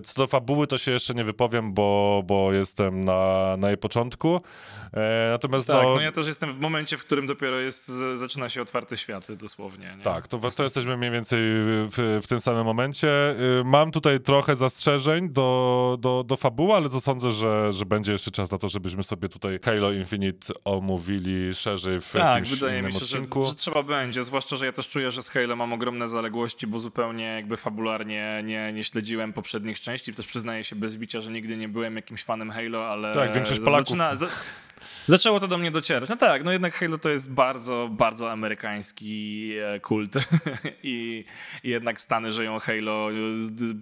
[0.03, 4.41] Co do fabuły, to się jeszcze nie wypowiem, bo, bo jestem na, na jej początku.
[4.93, 8.49] E, Natomiast Tak, no, no ja też jestem w momencie, w którym dopiero jest, zaczyna
[8.49, 9.95] się otwarty świat, dosłownie.
[9.97, 10.03] Nie?
[10.03, 13.09] Tak, to, to jesteśmy mniej więcej w, w tym samym momencie.
[13.59, 18.11] Y, Mam tutaj trochę zastrzeżeń do, do, do fabuły, ale to sądzę, że, że będzie
[18.11, 22.81] jeszcze czas na to, żebyśmy sobie tutaj Halo Infinite omówili szerzej w Tak, jakimś wydaje
[22.81, 23.45] mi się, że, odcinku.
[23.45, 26.79] że trzeba będzie, zwłaszcza, że ja też czuję, że z Halo mam ogromne zaległości, bo
[26.79, 30.13] zupełnie jakby fabularnie nie, nie śledziłem poprzednich części.
[30.13, 33.59] Też przyznaję się bez bicia, że nigdy nie byłem jakimś fanem Halo, ale Tak, większość
[33.59, 33.87] Polaków.
[33.87, 34.27] Zaczyna, za,
[35.07, 36.09] zaczęło to do mnie docierać.
[36.09, 40.15] No tak, no jednak Halo to jest bardzo, bardzo amerykański e, kult
[40.83, 41.25] I,
[41.63, 43.09] i jednak Stany żyją Halo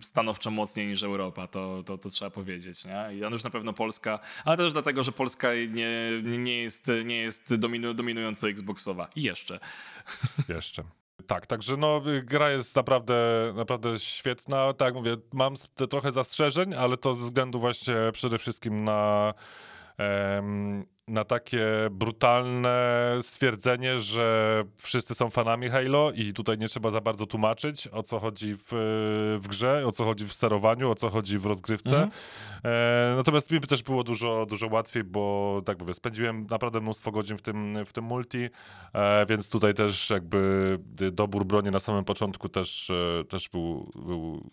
[0.02, 2.86] stanowczo mocniej niż Europa, to, to, to trzeba powiedzieć.
[2.86, 3.16] Nie?
[3.16, 5.90] I już na pewno Polska, ale też dlatego, że Polska nie,
[6.24, 9.10] nie jest, nie jest dominu, dominująco Xboxowa.
[9.16, 9.60] I jeszcze.
[10.50, 10.84] Jeszcze.
[11.26, 13.16] Tak, także no, y, gra jest naprawdę,
[13.56, 14.74] naprawdę świetna.
[14.74, 15.54] Tak mówię, mam
[15.90, 19.34] trochę zastrzeżeń, ale to ze względu właśnie przede wszystkim na,
[19.98, 27.02] em, na takie brutalne stwierdzenie, że wszyscy są fanami Halo i tutaj nie trzeba za
[27.02, 28.68] bardzo tłumaczyć, o co chodzi w,
[29.42, 32.08] w grze, o co chodzi w sterowaniu, o co chodzi w rozgrywce.
[32.64, 37.12] E, natomiast mi by też było dużo, dużo łatwiej, bo tak mówię, spędziłem naprawdę mnóstwo
[37.12, 38.50] godzin w tym, w tym multi,
[38.94, 40.80] e, więc tutaj też jakby
[41.12, 44.52] dobór broni na samym początku też, e, też był, był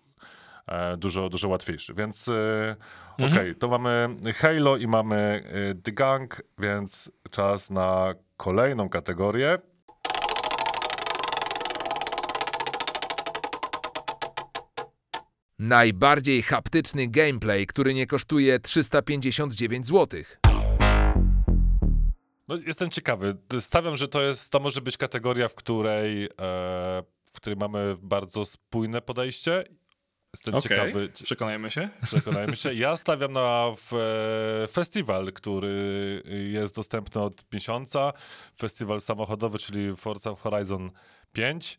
[0.96, 1.94] dużo, dużo łatwiejszy.
[1.94, 2.76] Więc e,
[3.18, 9.58] okej, to mamy Halo i mamy e, The Gang, więc czas na kolejną kategorię.
[15.58, 20.22] Najbardziej haptyczny gameplay, który nie kosztuje 359 zł.
[22.48, 23.36] No, jestem ciekawy.
[23.60, 26.28] Stawiam, że to jest, to może być kategoria, w której, e,
[27.24, 29.64] w której mamy bardzo spójne podejście.
[30.34, 31.08] Jestem Okej, ciekawy.
[31.08, 31.88] przekonajmy się.
[32.06, 32.74] Przekonajmy się.
[32.74, 33.94] Ja stawiam na w,
[34.64, 38.12] e, festiwal, który jest dostępny od miesiąca.
[38.58, 40.90] Festiwal samochodowy, czyli Forza Horizon
[41.32, 41.78] 5.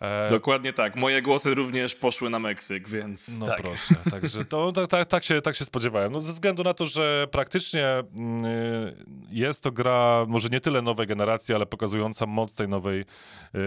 [0.00, 0.96] E, Dokładnie tak.
[0.96, 3.62] Moje głosy również poszły na Meksyk, więc No tak.
[3.62, 6.12] proszę, także to, tak, tak, tak, się, tak się spodziewałem.
[6.12, 8.44] No, ze względu na to, że praktycznie mm,
[9.30, 13.04] jest to gra może nie tyle nowej generacji, ale pokazująca moc tej nowej,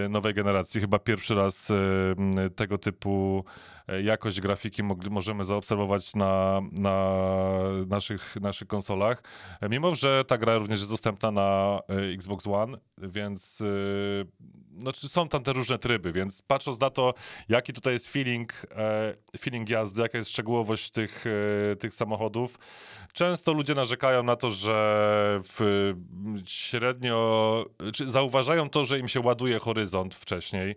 [0.05, 0.81] y, nowej generacji.
[0.81, 1.73] Chyba pierwszy raz y,
[2.17, 3.43] mm, tego typu
[3.91, 7.15] y, jakość grafiki możemy zaobserwować na, na
[7.87, 9.23] naszych, naszych konsolach.
[9.69, 14.25] Mimo, że ta gra również jest dostępna na y, Xbox One, więc y,
[14.77, 17.13] znaczy są tam te różne tryby, więc patrząc na to,
[17.49, 21.25] jaki tutaj jest feeling, e, feeling jazdy, jaka jest szczegółowość tych,
[21.71, 22.59] e, tych samochodów,
[23.13, 25.93] często ludzie narzekają na to, że w,
[26.45, 30.75] średnio, czy zauważają to, że im się ładuje horyzont wcześniej,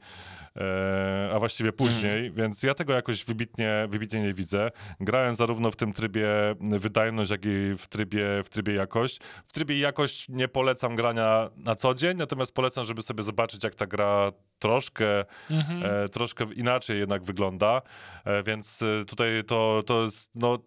[0.57, 4.71] e, a właściwie później, więc ja tego jakoś wybitnie, wybitnie nie widzę.
[5.01, 6.29] Grałem zarówno w tym trybie
[6.61, 9.21] wydajność, jak i w trybie, w trybie jakość.
[9.47, 13.75] W trybie jakość nie polecam grania na co dzień, natomiast polecam, żeby sobie zobaczyć, jak
[13.75, 17.83] ta gra troszkę, e, troszkę inaczej jednak wygląda,
[18.25, 20.59] e, więc e, tutaj to, to jest, no,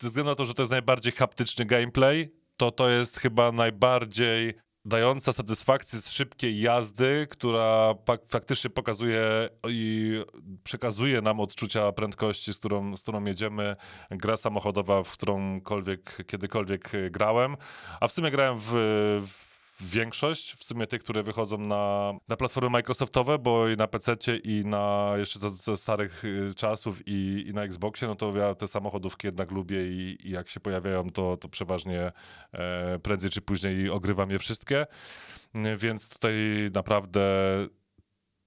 [0.00, 4.54] ze względu na to, że to jest najbardziej haptyczny gameplay, to to jest chyba najbardziej
[4.84, 7.94] dająca satysfakcję z szybkiej jazdy, która
[8.28, 10.12] faktycznie pokazuje i
[10.64, 13.76] przekazuje nam odczucia prędkości, z którą, z którą jedziemy.
[14.10, 17.56] Gra samochodowa, w którąkolwiek, kiedykolwiek grałem.
[18.00, 18.70] A w sumie grałem w,
[19.26, 24.16] w większość, w sumie tych, które wychodzą na, na platformy Microsoftowe, bo i na PC
[24.36, 28.54] i na jeszcze ze, ze starych y, czasów i, i na Xboxie, no to ja
[28.54, 32.12] te samochodówki jednak lubię i, i jak się pojawiają, to, to przeważnie
[32.52, 34.86] e, prędzej czy później ogrywam je wszystkie.
[35.56, 36.34] Y, Więc tutaj
[36.74, 37.24] naprawdę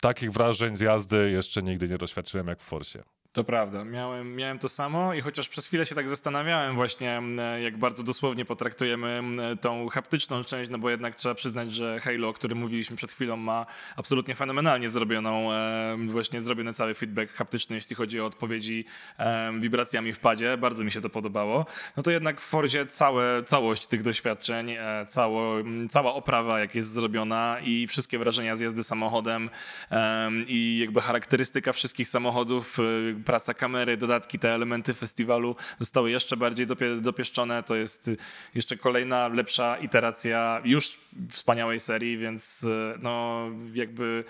[0.02, 3.04] takich wrażeń z jazdy jeszcze nigdy nie doświadczyłem jak w Forsie.
[3.38, 7.42] To prawda, miałem, miałem to samo i chociaż przez chwilę się tak zastanawiałem właśnie, m,
[7.64, 12.30] jak bardzo dosłownie potraktujemy m, tą haptyczną część, no bo jednak trzeba przyznać, że Halo,
[12.30, 17.76] o którym mówiliśmy przed chwilą, ma absolutnie fenomenalnie zrobioną, e, właśnie zrobiony cały feedback haptyczny,
[17.76, 18.86] jeśli chodzi o odpowiedzi
[19.20, 21.66] e, wibracjami w padzie, bardzo mi się to podobało.
[21.98, 25.56] No to jednak w Forzie całe, całość tych doświadczeń, e, cało,
[25.90, 29.50] cała oprawa jak jest zrobiona i wszystkie wrażenia z jazdy samochodem
[29.90, 36.38] em, i jakby charakterystyka wszystkich samochodów, y, praca kamery, dodatki, te elementy festiwalu zostały jeszcze
[36.38, 37.64] bardziej dopie, dopieszczone.
[37.64, 38.18] To jest y,
[38.56, 40.98] jeszcze kolejna lepsza iteracja już
[41.30, 44.24] wspaniałej serii, więc y, no jakby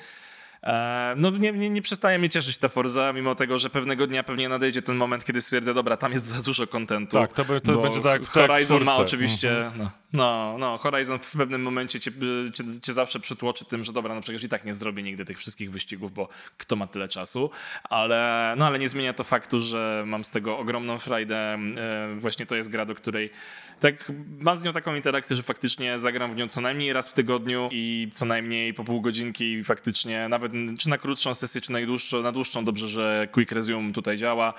[1.16, 4.50] No nie, nie, nie przestaje mnie cieszyć ta Forza, mimo tego, że pewnego dnia pewnie
[4.50, 7.18] nadejdzie ten moment, kiedy stwierdzę, dobra, tam jest za dużo kontentu.
[7.18, 11.20] Tak, to by- to będzie tak w- tak Horizon ma oczywiście, no, no, no, Horizon
[11.20, 12.12] w pewnym momencie cię,
[12.54, 15.38] cię, cię zawsze przytłoczy tym, że dobra, no przecież i tak nie zrobię nigdy tych
[15.38, 17.50] wszystkich wyścigów, bo kto ma tyle czasu,
[17.84, 21.38] ale, no, ale nie zmienia to faktu, że mam z tego ogromną frajdę.
[21.38, 21.58] E,
[22.20, 23.30] Właśnie to jest gra, do której
[23.80, 27.14] tak mam z nią taką interakcję, że faktycznie zagram w nią co najmniej raz w
[27.14, 30.47] tygodniu i co najmniej po pół godzinki i faktycznie nawet
[30.80, 34.54] czy na krótszą sesję, czy na dłuższą, na dłuższą dobrze, że Quick Resume tutaj działa,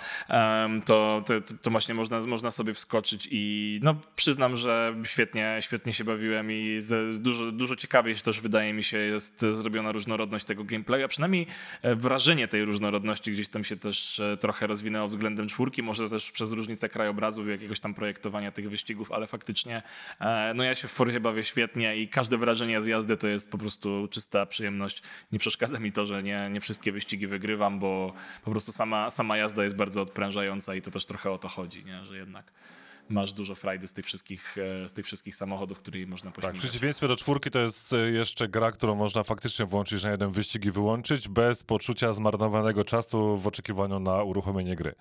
[0.85, 6.05] to, to, to właśnie można, można sobie wskoczyć i no przyznam, że świetnie, świetnie się
[6.05, 6.79] bawiłem i
[7.19, 11.47] dużo, dużo ciekawiej też wydaje mi się jest zrobiona różnorodność tego gameplaya, przynajmniej
[11.83, 16.31] e, wrażenie tej różnorodności gdzieś tam się też e, trochę rozwinęło względem czwórki, może też
[16.31, 19.83] przez różnicę krajobrazów, jakiegoś tam projektowania tych wyścigów, ale faktycznie
[20.21, 23.51] e, no ja się w Forzie bawię świetnie i każde wrażenie z jazdy to jest
[23.51, 25.03] po prostu czysta przyjemność.
[25.33, 28.13] Nie przeszkadza mi to, że nie, nie wszystkie wyścigi wygrywam, bo
[28.45, 31.85] po prostu sama, sama jazda jest bardzo odprężająca i to też trochę o to chodzi,
[31.85, 32.05] nie?
[32.05, 32.53] że jednak
[33.09, 36.59] masz dużo frajdy z tych wszystkich, e, z tych wszystkich samochodów, które można Tak, w
[36.59, 40.65] przeciwieństwie do czwórki to jest e, jeszcze gra, którą można faktycznie włączyć na jeden wyścig
[40.65, 44.95] i wyłączyć bez poczucia zmarnowanego czasu w oczekiwaniu na uruchomienie gry.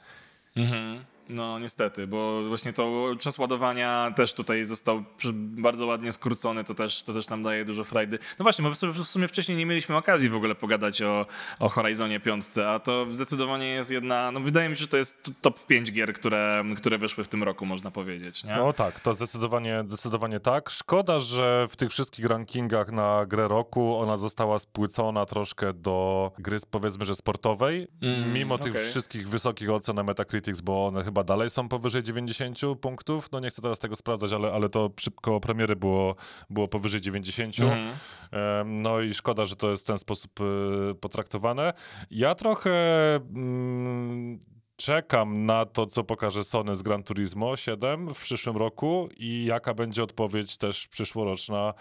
[0.55, 1.05] Mhm.
[1.29, 7.03] No niestety, bo właśnie to czas ładowania też tutaj został bardzo ładnie skrócony, to też,
[7.03, 8.19] to też nam daje dużo frajdy.
[8.39, 11.25] No właśnie, bo w sumie- wcześniej nie mieliśmy okazji w ogóle pogadać o,
[11.59, 15.31] o Horizonie 5, a to zdecydowanie jest jedna, no wydaje mi się, że to jest
[15.41, 18.55] top 5 gier, które, które wyszły w tym roku, można powiedzieć, nie?
[18.57, 20.69] No tak, to zdecydowanie, zdecydowanie tak.
[20.69, 26.57] Szkoda, że w tych wszystkich rankingach na grę roku ona została spłycona troszkę do gry
[26.71, 27.87] powiedzmy, że sportowej,
[28.33, 28.89] mimo tych okej.
[28.89, 33.31] wszystkich wysokich ocen na Metacritics, bo one chyba dalej są powyżej 90 punktów.
[33.31, 34.89] No nie chcę teraz tego sprawdzać, ale, ale to
[35.21, 36.15] koło premiery było,
[36.49, 37.59] było powyżej 90.
[37.59, 38.81] Mhm.
[38.81, 41.73] No i szkoda, że to jest w ten sposób e, potraktowane.
[42.11, 42.71] Ja trochę
[43.15, 44.39] mm,
[44.75, 49.73] czekam na to, co pokaże Sony z Gran Turismo 7 w przyszłym roku i jaka
[49.73, 51.73] będzie odpowiedź też przyszłoroczna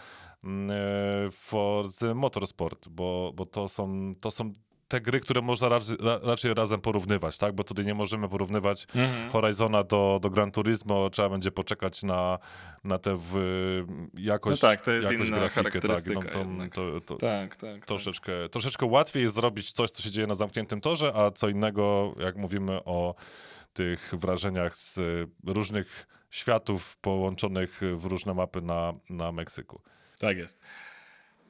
[0.44, 0.70] mm,
[1.26, 4.52] e, Forza Motorsport, bo, bo to są, to są
[4.88, 7.54] te gry, które można raczej, ra, raczej razem porównywać, tak?
[7.54, 9.30] Bo tutaj nie możemy porównywać Mhm.
[9.30, 12.38] Horizona do, do Gran Turismo, trzeba będzie poczekać na,
[12.84, 13.18] na tę
[14.14, 17.74] jakość No tak, to jest inna grafiki, charakterystyka Tak, no, to, to, to, Tak, tak.
[17.74, 17.86] tak.
[17.86, 22.14] troszeczkę, troszeczkę łatwiej jest zrobić coś, co się dzieje na zamkniętym torze, a co innego,
[22.18, 23.14] jak mówimy o
[23.72, 25.00] tych wrażeniach z
[25.46, 29.82] różnych światów połączonych w różne mapy na, na Meksyku.
[30.18, 30.60] Tak jest.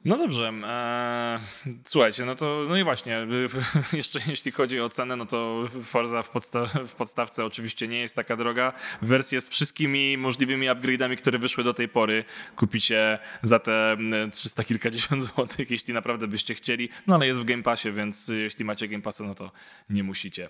[0.05, 0.53] No dobrze.
[0.63, 1.39] E,
[1.83, 3.27] słuchajcie, no to no i właśnie,
[3.93, 8.15] jeszcze jeśli chodzi o cenę, no to Forza w, podsta w podstawce oczywiście nie jest
[8.15, 8.73] taka droga.
[9.01, 13.97] Wersję z wszystkimi możliwymi upgrade'ami, które wyszły do tej pory, kupicie za te
[14.31, 16.89] 300 kilkadziesiąt złotych, jeśli naprawdę byście chcieli.
[17.07, 19.51] No ale jest w Game Passie, więc jeśli macie Game Passa, no to
[19.89, 20.49] nie musicie.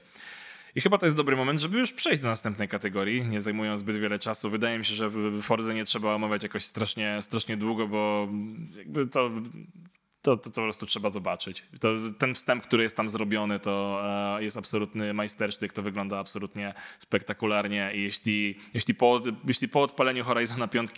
[0.75, 3.97] I chyba to jest dobry moment, żeby już przejść do następnej kategorii, nie zajmując zbyt
[3.97, 4.49] wiele czasu.
[4.49, 8.27] Wydaje mi się, że Forze nie trzeba omawiać jakoś strasznie, strasznie długo, bo
[8.77, 9.31] jakby to
[10.27, 11.63] to, to, to, po prostu trzeba zobaczyć.
[11.79, 14.01] To, ten wstęp, który jest tam zrobiony, to
[14.37, 20.23] e, jest absolutny majstersztyk, to wygląda absolutnie spektakularnie i jeśli, jeśli, po, jeśli po odpaleniu
[20.23, 20.91] Horizona 5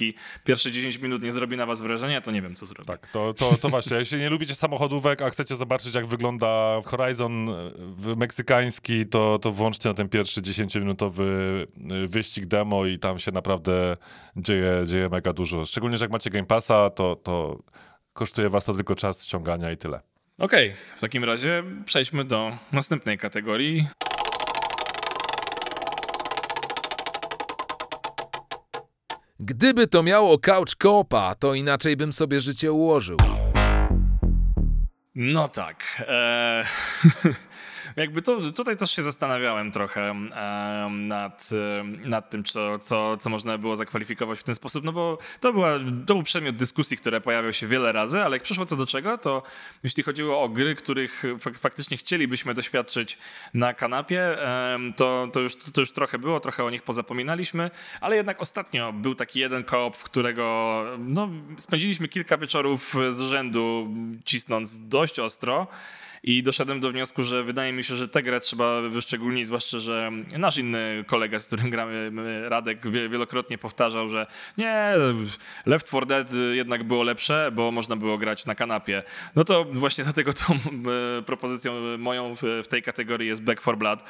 [0.43, 2.87] pierwsze 10 minut nie zrobi na was wrażenia, to nie wiem, co zrobi.
[2.87, 7.47] Tak, to, to, to właśnie, jeśli nie lubicie samochodówek, a chcecie zobaczyć, jak wygląda Horizon
[8.17, 13.97] meksykański, to, to włączcie na ten pierwszy 10-minutowy y, wyścig demo i tam się naprawdę
[14.37, 15.65] dzieje, dzieje mega dużo.
[15.65, 17.59] Szczególnie, że jak macie Game Passa, to, to
[18.13, 20.01] kosztuje was to tylko czas ściągania i tyle.
[20.39, 23.87] Okej, okay, w takim razie przejdźmy do następnej kategorii.
[29.39, 33.17] Gdyby to miało couch kopa, to inaczej bym sobie życie ułożył.
[35.15, 36.03] No tak.
[36.07, 36.63] Eee...
[37.99, 40.13] jakby to, tutaj też się zastanawiałem trochę
[40.89, 41.49] nad,
[42.05, 45.73] nad tym, co, co, co można było zakwalifikować w ten sposób, no bo to, była,
[46.05, 49.17] to był przedmiot dyskusji, które pojawiał się wiele razy, ale jak przyszło co do czego,
[49.17, 49.43] to
[49.83, 53.17] jeśli chodziło o gry, których faktycznie chcielibyśmy doświadczyć
[53.53, 54.37] na kanapie,
[54.95, 59.15] to, to, już, to już trochę było, trochę o nich pozapominaliśmy, ale jednak ostatnio był
[59.15, 63.87] taki jeden koop, w którego no, spędziliśmy kilka wieczorów z rzędu,
[64.25, 65.67] cisnąc dość ostro.
[66.23, 70.11] I doszedłem do wniosku, że wydaje mi się, że tę grę trzeba wyszczególnić, zwłaszcza, że
[70.37, 72.11] nasz inny kolega, z którym gramy,
[72.49, 74.27] Radek, wielokrotnie powtarzał, że
[74.57, 74.93] nie,
[75.65, 79.03] Left 4 Dead jednak było lepsze, bo można było grać na kanapie.
[79.35, 84.03] No to właśnie dlatego tą e, propozycją moją w tej kategorii jest Back 4 Blood.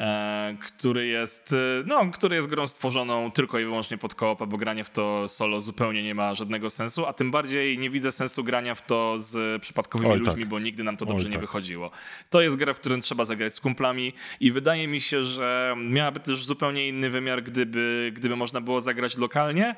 [0.00, 4.56] E, który jest, e, no, który jest grą stworzoną tylko i wyłącznie pod koopa, bo
[4.56, 8.44] granie w to solo zupełnie nie ma żadnego sensu, a tym bardziej nie widzę sensu
[8.44, 10.48] grania w to z przypadkowymi Oj, ludźmi, tak.
[10.48, 11.40] bo nigdy nam to dobrze Oj, nie tak.
[11.40, 11.90] wychodziło.
[12.30, 16.20] To jest gra, w którą trzeba zagrać z kumplami i wydaje mi się, że miałaby
[16.20, 19.74] też zupełnie inny wymiar, gdyby, gdyby można było zagrać lokalnie,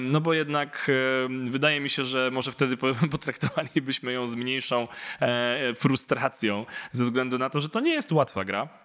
[0.00, 0.90] no bo jednak
[1.48, 2.76] wydaje mi się, że może wtedy
[3.10, 4.88] potraktowalibyśmy ją z mniejszą
[5.20, 8.83] e, frustracją, ze względu na to, że to nie jest łatwa gra.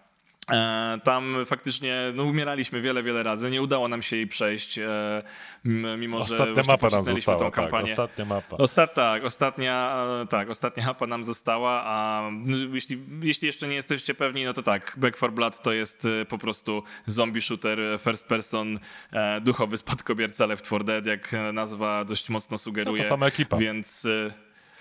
[0.52, 3.50] E, tam faktycznie no, umieraliśmy wiele, wiele razy.
[3.50, 5.24] Nie udało nam się jej przejść, e,
[5.98, 7.88] mimo ostatnia że mapa nam została, tą tak, kampanię.
[7.88, 8.58] Tak, ostatnia mapa.
[8.58, 12.24] Ostat, tak, ostatnia, e, tak, ostatnia mapa nam została, a
[12.74, 16.38] jeśli, jeśli jeszcze nie jesteście pewni, no to tak, Back 4 Blood to jest po
[16.38, 18.80] prostu zombie shooter first person,
[19.42, 22.98] duchowy spadkobierca Left 4 Dead, jak nazwa dość mocno sugeruje.
[22.98, 23.58] No to sama ekipa.
[23.58, 24.08] Więc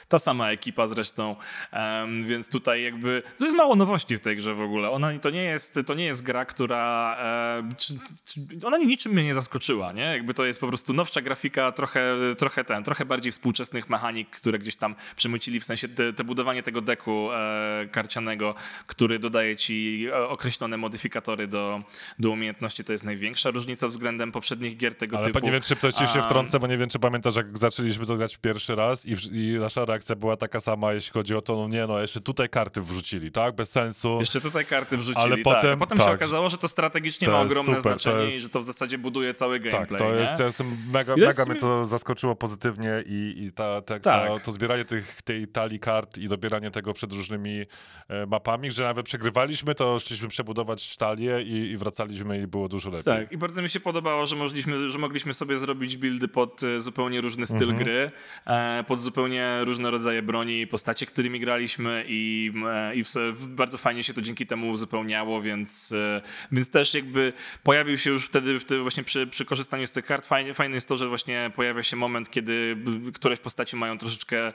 [0.09, 1.37] ta sama ekipa zresztą,
[1.73, 4.91] um, więc tutaj jakby to jest mało nowości w tej grze w ogóle.
[4.91, 7.95] Ona to nie jest, to nie jest gra, która e, czy,
[8.25, 10.03] czy, ona niczym mnie nie zaskoczyła, nie?
[10.03, 14.59] Jakby to jest po prostu nowsza grafika, trochę, trochę ten, trochę bardziej współczesnych mechanik, które
[14.59, 18.55] gdzieś tam przemycili, w sensie te, te budowanie tego deku e, karcianego,
[18.87, 21.83] który dodaje ci e, określone modyfikatory do,
[22.19, 25.39] do umiejętności, to jest największa różnica względem poprzednich gier tego Ale typu.
[25.39, 28.07] Ale nie wiem, czy to ci się wtrącę, bo nie wiem, czy pamiętasz, jak zaczęliśmy
[28.07, 31.35] to grać w pierwszy raz i, i nasza reakcja reakcja była taka sama, jeśli chodzi
[31.35, 33.55] o to, no nie no, jeszcze tutaj karty wrzucili, tak?
[33.55, 34.17] Bez sensu.
[34.21, 35.45] Jeszcze tutaj karty wrzucili, ale tak.
[35.45, 38.37] potem, potem tak, się okazało, że to strategicznie to ma ogromne super, znaczenie jest...
[38.37, 39.99] i że to w zasadzie buduje cały tak, gameplay.
[39.99, 40.21] Tak, to nie?
[40.21, 41.39] jest, ja jestem mega, jest...
[41.39, 44.03] mega mnie to zaskoczyło pozytywnie i, i ta, ta, tak.
[44.03, 47.67] ta, to zbieranie tych, tej talii kart i dobieranie tego przed różnymi
[48.09, 52.91] e, mapami, że nawet przegrywaliśmy, to szliśmy przebudować talię i, i wracaliśmy i było dużo
[52.91, 53.05] lepiej.
[53.05, 56.81] Tak, i bardzo mi się podobało, że, mogliśmy, że mogliśmy sobie zrobić buildy pod e,
[56.81, 57.79] zupełnie różny styl mhm.
[57.79, 58.11] gry,
[58.47, 63.03] e, pod zupełnie różne rodzaje broni, postacie, którymi graliśmy i, e, i
[63.41, 66.23] bardzo fajnie się to dzięki temu uzupełniało, więc, e,
[66.53, 70.27] więc też jakby pojawił się już wtedy, wtedy właśnie przy, przy korzystaniu z tych kart,
[70.27, 72.77] fajnie, fajne jest to, że właśnie pojawia się moment, kiedy
[73.15, 74.53] któreś postaci mają troszeczkę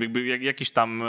[0.00, 1.02] jakby jakieś tam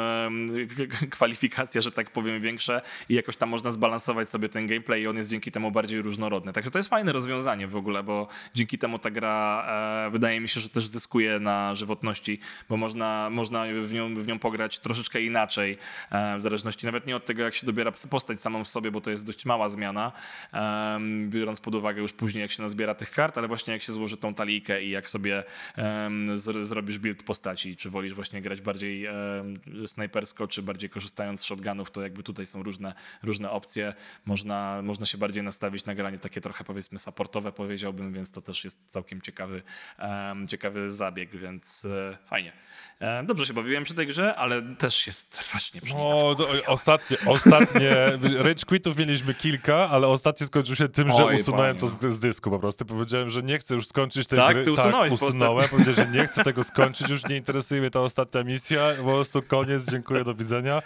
[1.09, 5.17] kwalifikacje, że tak powiem, większe i jakoś tam można zbalansować sobie ten gameplay i on
[5.17, 6.53] jest dzięki temu bardziej różnorodny.
[6.53, 9.65] Także to jest fajne rozwiązanie w ogóle, bo dzięki temu ta gra
[10.07, 12.39] e, wydaje mi się, że też zyskuje na żywotności,
[12.69, 15.77] bo można można, można w, nią, w nią pograć troszeczkę inaczej,
[16.11, 19.01] e, w zależności nawet nie od tego, jak się dobiera postać samą w sobie, bo
[19.01, 20.11] to jest dość mała zmiana,
[21.27, 24.17] biorąc pod uwagę już później, jak się nazbiera tych kart, ale właśnie jak się złoży
[24.17, 25.43] tą talijkę i jak sobie
[26.35, 29.07] zr- zrobisz build postaci, czy wolisz właśnie grać bardziej
[29.85, 33.93] snajpersko, czy bardziej korzystając z shotgunów, to jakby tutaj są różne, różne opcje.
[34.25, 38.63] Można, można się bardziej nastawić na granie takie trochę powiedzmy supportowe powiedziałbym, więc to też
[38.63, 39.61] jest całkiem ciekawy,
[40.47, 42.53] ciekawy zabieg, więc e, fajnie.
[42.99, 47.89] E, dobrze się bawiłem przy tej grze, ale też się strasznie O, to, ostatnie, ostatnie,
[48.45, 52.13] rage quitów mieliśmy kilka, ale ostatni skończył się tym, że Oj, usunąłem panie, to z,
[52.13, 52.85] z dysku po prostu.
[52.85, 54.55] Powiedziałem, że nie chcę już skończyć tej Tak?
[54.55, 54.65] gry.
[54.65, 55.69] Ty usunąłeś tak, usunąłem.
[55.69, 59.41] Powiedziałem, że nie chcę tego skończyć, już nie interesuje mnie ta ostatnia misja, po prostu
[59.41, 60.81] koniec, dziękuję, do widzenia.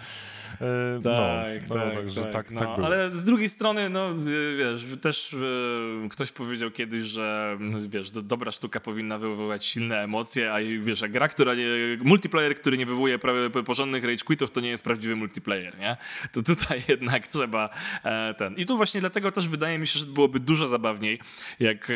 [1.04, 2.88] Tak, no, tak, no, tak, tak, no, tak było.
[2.88, 8.12] Ale z drugiej strony, no y, wiesz, też y, ktoś powiedział kiedyś, że no, wiesz,
[8.12, 11.66] do, dobra sztuka powinna wywoływać silne emocje, a wiesz, a gra, która nie,
[12.04, 15.98] multiplayer, który nie wywołuje pra- porządnych rage quitów, to nie jest prawdziwy multiplayer, nie?
[16.32, 17.70] To tutaj jednak trzeba
[18.04, 18.56] e, ten.
[18.56, 21.20] I tu właśnie dlatego też wydaje mi się, że byłoby dużo zabawniej,
[21.60, 21.94] jak e,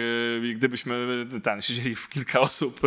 [0.53, 2.79] gdybyśmy ten, siedzieli w kilka osób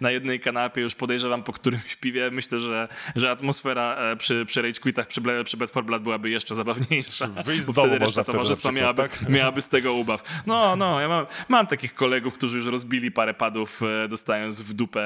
[0.00, 2.30] na jednej kanapie, już podejrzewam po którymś piwie.
[2.30, 6.30] Myślę, że, że atmosfera przy, przy rage quitach, przy, Ble- przy Bad for Blood byłaby
[6.30, 7.26] jeszcze zabawniejsza.
[7.44, 9.28] Wyjść z domu wtedy reszta towarzystwa miałaby, tak?
[9.28, 10.42] miałaby z tego ubaw.
[10.46, 14.72] No, no, ja mam, mam takich kolegów, którzy już rozbili parę padów, e, dostając w
[14.72, 15.00] dupę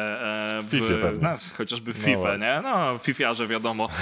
[0.59, 1.23] e, w, pewnie.
[1.23, 2.47] no, chociażby w FIFA, ładnie.
[2.47, 2.61] nie?
[2.63, 3.89] No, fifiarze wiadomo.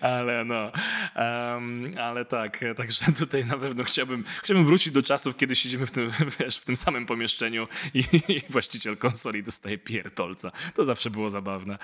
[0.00, 0.72] Ale no,
[1.14, 5.90] em, ale tak, także tutaj na pewno chciałbym, chciałbym wrócić do czasów, kiedy siedzimy w
[5.90, 10.52] tym, wiesz, w tym samym pomieszczeniu i, i właściciel konsoli dostaje pierdolca.
[10.74, 11.78] To zawsze było zabawne.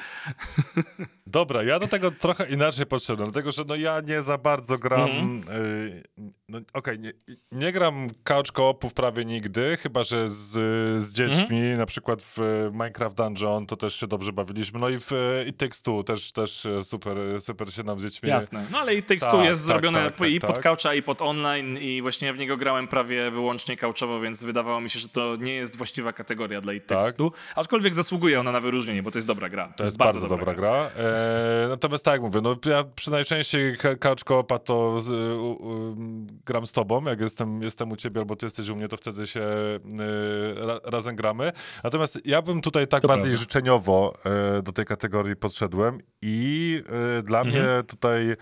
[1.26, 5.10] Dobra, ja do tego trochę inaczej podszedłem, dlatego że no ja nie za bardzo gram.
[5.10, 5.64] Mhm.
[5.64, 6.02] y,
[6.52, 7.12] no, Okej, nie,
[7.52, 10.50] nie gram couch co-opów prawie nigdy, chyba że z,
[11.02, 11.78] z dziećmi, Mhm.
[11.78, 12.38] na przykład w
[12.72, 14.80] Minecraft Dungeon to też się dobrze bawiliśmy.
[14.80, 18.28] No i w y, It Takes Two też, też super, super się nam z dziećmi.
[18.28, 18.64] Jasne.
[18.72, 20.62] No ale i tekstu Tak, jest tak, zrobione tak, tak, i pod tak.
[20.62, 24.90] coucha, i pod online i właśnie w niego grałem prawie wyłącznie couchowo, więc wydawało mi
[24.90, 27.04] się, że to nie jest właściwa kategoria dla i Tak.
[27.04, 29.72] tekstu, aczkolwiek zasługuje ona na wyróżnienie, bo to jest dobra gra.
[29.76, 30.90] To jest bardzo, dobra gra.
[30.96, 35.96] E, natomiast tak jak mówię, no ja przy najczęściej couch co-opa to z, u, u,
[36.46, 39.26] gram z tobą, jak jestem, jestem u ciebie albo ty jesteś u mnie, to wtedy
[39.26, 39.78] się e,
[40.66, 41.52] ra, razem gramy.
[41.84, 43.40] Natomiast ja bym tutaj tak To bardziej prawda.
[43.40, 44.12] życzeniowo
[44.58, 46.82] e, do tej kategorii podszedłem i
[47.18, 47.64] e, dla Mhm.
[47.64, 48.36] mnie tutaj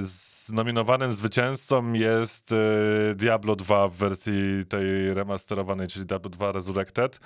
[0.00, 2.50] z nominowanym zwycięzcą jest
[3.14, 4.32] Diablo 2 w wersji
[4.68, 7.20] tej remasterowanej, czyli Diablo 2 Resurrected.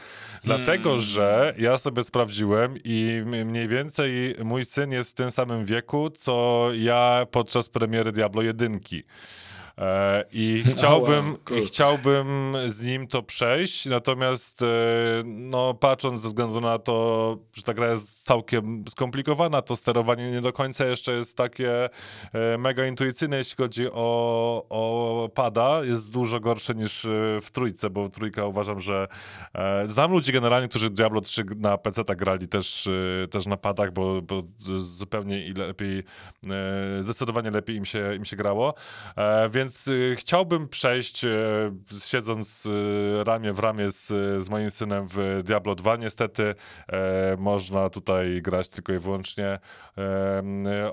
[0.45, 1.01] Dlatego, Hmm.
[1.07, 6.69] że ja sobie sprawdziłem i mniej więcej mój syn jest w tym samym wieku, co
[6.75, 8.81] ja podczas premiery Diablo 1.
[9.79, 11.61] E, I chciałbym, wow, cool.
[11.61, 14.67] i chciałbym z nim to przejść, natomiast e,
[15.25, 20.41] no, patrząc ze względu na to, że ta gra jest całkiem skomplikowana, to sterowanie nie
[20.41, 21.89] do końca jeszcze jest takie
[22.33, 25.81] e, mega intuicyjne, jeśli chodzi o, o pada.
[25.85, 27.07] Jest dużo gorsze niż
[27.43, 29.09] w trójce, bo trójka uważam, że
[29.87, 32.89] znam ludzi generalnie, którzy Diablo 3 na PC tak grali też,
[33.31, 34.43] też na padach, bo, bo
[34.77, 36.03] zupełnie i lepiej,
[37.01, 38.75] zdecydowanie lepiej im się, im się grało.
[39.17, 41.31] E, więc e, chciałbym przejść, e,
[42.05, 42.69] siedząc
[43.21, 44.07] e, ramię w ramię z,
[44.45, 45.97] z moim synem w Diablo 2.
[45.97, 46.55] Niestety
[46.89, 49.59] e, można tutaj grać tylko i wyłącznie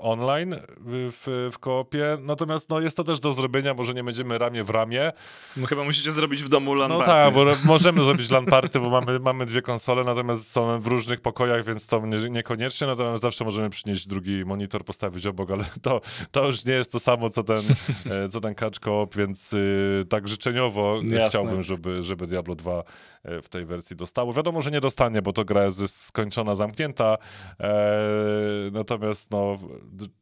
[0.00, 0.54] online
[0.86, 2.18] w, w koopie.
[2.20, 5.12] Natomiast no, jest to też do zrobienia, może nie będziemy ramię w ramię.
[5.56, 8.90] No chyba musicie zrobić w domu LAN No tak, bo możemy zrobić LAN party, bo
[8.90, 13.44] mamy, mamy dwie konsole, natomiast są w różnych pokojach, więc to nie, niekoniecznie, natomiast zawsze
[13.44, 16.00] możemy przynieść drugi monitor, postawić obok, ale to,
[16.30, 17.62] to już nie jest to samo, co ten,
[18.10, 21.28] e, co ten co-op, więc y, tak życzeniowo Jasne.
[21.28, 22.82] chciałbym, żeby, żeby Diablo 2
[23.22, 24.32] e, w tej wersji dostało.
[24.32, 27.16] Wiadomo, że nie dostanie, bo to gra jest skończona, zamknięta,
[27.60, 27.70] e,
[28.72, 29.56] natomiast no...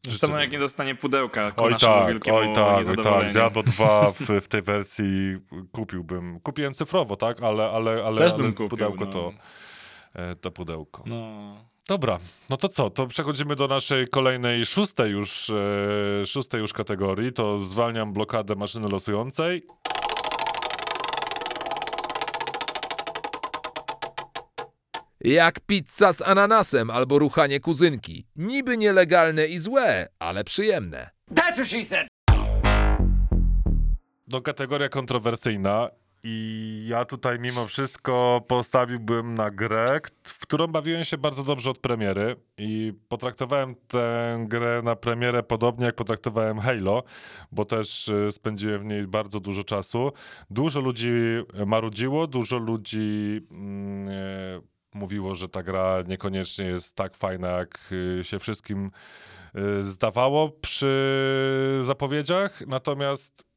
[0.08, 3.32] Samo jak nie dostanie pudełka ku Oj naszemu tak, wielkiemu oj tak, oj tak.
[3.32, 5.38] Diablo 2 w, w tej wersji
[5.72, 6.40] kupiłbym.
[6.40, 7.42] Kupiłem cyfrowo, tak?
[7.42, 9.12] Ale, ale, ale, Też ale bym kupił, pudełko no.
[9.12, 9.32] to,
[10.14, 11.02] e, to pudełko.
[11.06, 11.68] No.
[11.88, 12.18] Dobra,
[12.50, 12.90] no to co?
[12.90, 17.32] To przechodzimy do naszej kolejnej, szóstej już, e, szóstej już kategorii.
[17.32, 19.66] To zwalniam blokadę maszyny losującej.
[25.20, 28.26] Jak pizza z ananasem albo ruchanie kuzynki.
[28.36, 31.10] Niby nielegalne i złe, ale przyjemne.
[31.34, 32.08] That's what she said.
[34.32, 35.90] No kategoria kontrowersyjna.
[36.22, 41.78] I ja tutaj mimo wszystko postawiłbym na grę, w którą bawiłem się bardzo dobrze od
[41.78, 47.02] premiery i potraktowałem tę grę na premierę podobnie jak potraktowałem Halo,
[47.52, 50.12] bo też y, spędziłem w niej bardzo dużo czasu.
[50.50, 51.10] Dużo ludzi
[51.66, 58.24] marudziło, dużo ludzi mm, e, mówiło, że ta gra niekoniecznie jest tak fajna, jak y,
[58.24, 58.90] się wszystkim
[59.56, 63.47] y, zdawało przy zapowiedziach, natomiast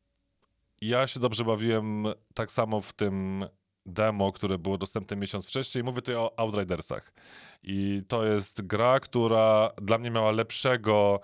[0.82, 3.46] ja się dobrze bawiłem tak samo w tym
[3.86, 5.84] demo, które było dostępne miesiąc wcześniej.
[5.84, 7.14] Mówię tutaj o Outridersach.
[7.64, 11.20] I to jest gra, która dla mnie miała lepszego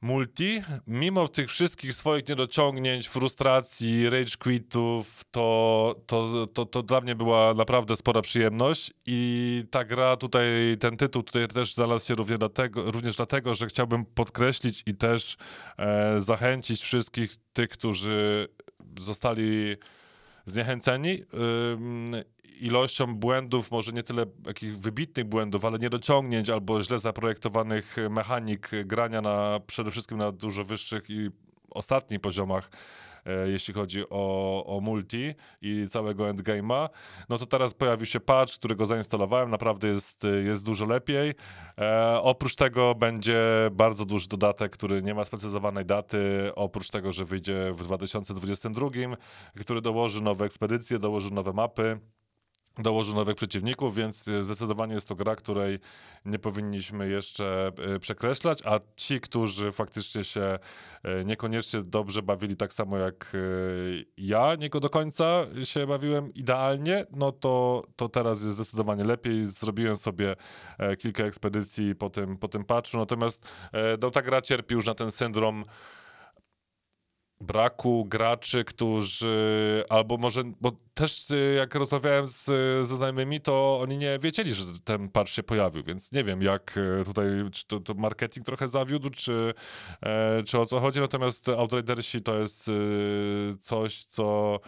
[0.00, 7.14] multi, mimo tych wszystkich swoich niedociągnięć, frustracji, rage quitów, to, to, to, to dla mnie
[7.14, 10.46] była naprawdę spora przyjemność i ta gra tutaj,
[10.80, 15.36] ten tytuł tutaj też znalazł się również dlatego, również dlatego że chciałbym podkreślić i też
[15.78, 18.48] e, zachęcić wszystkich tych, którzy
[18.98, 19.76] zostali
[20.46, 21.22] zniechęceni
[22.60, 29.20] ilością błędów, może nie tyle jakich wybitnych błędów, ale niedociągnięć albo źle zaprojektowanych mechanik grania
[29.20, 31.30] na przede wszystkim na dużo wyższych i
[31.70, 32.70] ostatnich poziomach,
[33.26, 36.88] e, jeśli chodzi o, o multi i całego endgame'a,
[37.28, 41.34] no to teraz pojawił się patch, którego zainstalowałem, naprawdę jest, jest dużo lepiej.
[41.78, 43.40] E, oprócz tego będzie
[43.72, 48.88] bardzo duży dodatek, który nie ma sprecyzowanej daty, oprócz tego, że wyjdzie w 2022,
[49.60, 52.00] który dołoży nowe ekspedycje, dołoży nowe mapy
[52.78, 55.78] dołoży nowych przeciwników, więc e, zdecydowanie jest to gra, której
[56.24, 60.58] nie powinniśmy jeszcze e, przekreślać, a ci, którzy faktycznie się
[61.02, 63.32] e, niekoniecznie dobrze bawili tak samo jak
[64.16, 69.46] ja, nie do końca się bawiłem idealnie, no to, to teraz jest zdecydowanie lepiej.
[69.46, 70.36] Zrobiłem sobie
[70.98, 73.48] kilka ekspedycji po tym, po tym patchu, natomiast
[74.02, 75.64] no, ta gra cierpi już na ten syndrom
[77.40, 82.44] braku graczy, którzy albo może, bo też y, jak rozmawiałem z,
[82.86, 86.76] ze znajomymi, to oni nie wiedzieli, że ten patch się pojawił, więc nie wiem jak
[86.76, 89.54] y, tutaj, czy to, to marketing trochę zawiódł, czy,
[90.02, 94.60] e, czy o co chodzi, natomiast Outridersi to jest y, coś, co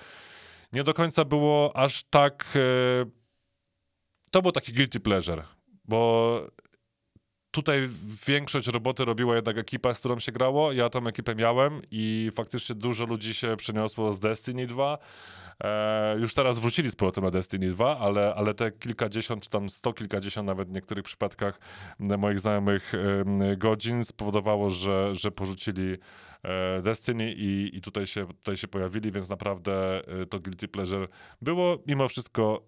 [0.72, 2.60] nie do końca było aż tak, e,
[4.30, 5.42] to był taki guilty pleasure,
[5.84, 6.40] bo
[7.50, 7.88] tutaj
[8.26, 10.72] większość roboty robiła jednak ekipa, z którą się grało.
[10.72, 14.98] Ja tą ekipę miałem i faktycznie dużo ludzi się przeniosło z Destiny 2.
[15.64, 19.70] E, już teraz wrócili z powrotem na Destiny 2, ale, ale te kilkadziesiąt, czy tam
[19.70, 21.60] sto kilkadziesiąt nawet w niektórych przypadkach
[21.98, 22.92] moich znajomych
[23.56, 25.96] godzin spowodowało, że, że porzucili
[26.42, 31.08] e, Destiny i, i tutaj, się, tutaj się pojawili, więc naprawdę e, to Guilty Pleasure
[31.42, 32.62] było mimo wszystko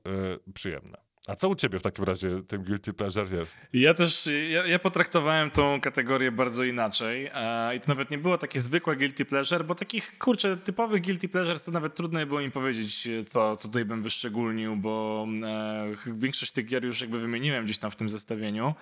[0.46, 1.11] e, przyjemne.
[1.26, 3.60] A co u ciebie w takim razie tym Guilty Pleasure jest?
[3.72, 8.38] Ja też, ja, ja potraktowałem tą kategorię bardzo inaczej e, i to nawet nie było
[8.38, 12.50] takie zwykłe guilty pleasure, bo takich, kurczę, typowych guilty pleasures to nawet trudno było im
[12.50, 17.78] powiedzieć, co, co tutaj bym wyszczególnił, bo e, większość tych gier już jakby wymieniłem gdzieś
[17.78, 18.74] tam w tym zestawieniu,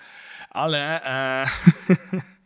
[0.51, 1.05] ale...
[1.05, 1.45] E,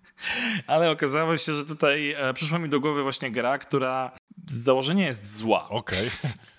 [0.67, 4.11] Ale okazało się, że tutaj e, przyszła mi do głowy właśnie gra, która
[4.47, 5.69] z założenia jest zła.
[5.69, 6.11] Okej.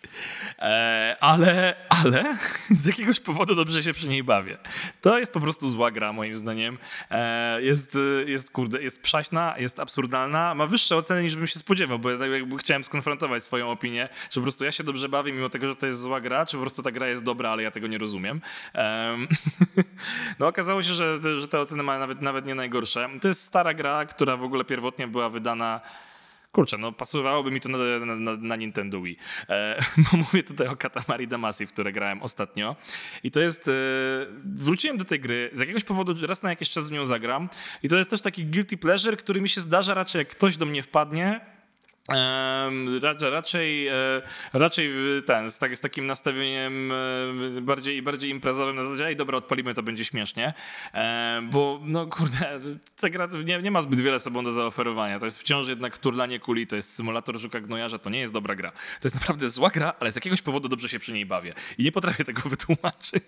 [0.60, 2.38] E, ale, ale
[2.82, 4.58] z jakiegoś powodu dobrze się przy niej bawię.
[5.02, 6.78] To jest po prostu zła gra, moim zdaniem.
[7.12, 11.60] E, jest, e, jest, kurde, jest przaśna, jest absurdalna, ma wyższe oceny niż bym się
[11.60, 15.10] spodziewał, bo ja tak jakby chciałem skonfrontować swoją opinię, czy po prostu ja się dobrze
[15.10, 17.50] bawię, mimo tego, że to jest zła gra, czy po prostu ta gra jest dobra,
[17.50, 18.42] ale ja tego nie rozumiem.
[18.74, 19.28] Em,
[20.40, 23.10] no okazało się, że, że te oceny ma nawet, nawet nie najgorsze.
[23.22, 25.82] To jest stara gra, która w ogóle pierwotnie była wydana
[26.56, 29.18] Kurczę, no pasowałoby mi to na, na, na, Nintendo Wii.
[29.50, 29.80] E,
[30.24, 32.76] mówię tutaj o Katamari Damacy, w które grałem ostatnio.
[33.24, 33.68] I to jest...
[33.68, 33.72] E,
[34.46, 37.50] wróciłem do tej gry, z jakiegoś powodu raz na jakiś czas w nią zagram.
[37.84, 40.66] I to jest też taki guilty pleasure, który mi się zdarza raczej, jak ktoś do
[40.66, 41.55] mnie wpadnie,
[43.32, 44.22] raczej, e,
[44.54, 44.92] raczej
[45.26, 46.92] ten, z, tak, z takim nastawieniem
[47.58, 50.54] e, bardziej, bardziej imprezowym na zasadzie, ej dobra, odpalimy, to będzie śmiesznie,
[51.44, 52.60] bo no kurde,
[53.02, 56.40] ta gra nie, nie ma zbyt wiele sobą do zaoferowania, to jest wciąż jednak turlanie
[56.40, 58.72] kuli, to jest symulator żuka gnojarza, to nie jest dobra gra.
[58.72, 61.84] To jest naprawdę zła gra, ale z jakiegoś powodu dobrze się przy niej bawię i
[61.84, 63.24] nie potrafię tego wytłumaczyć.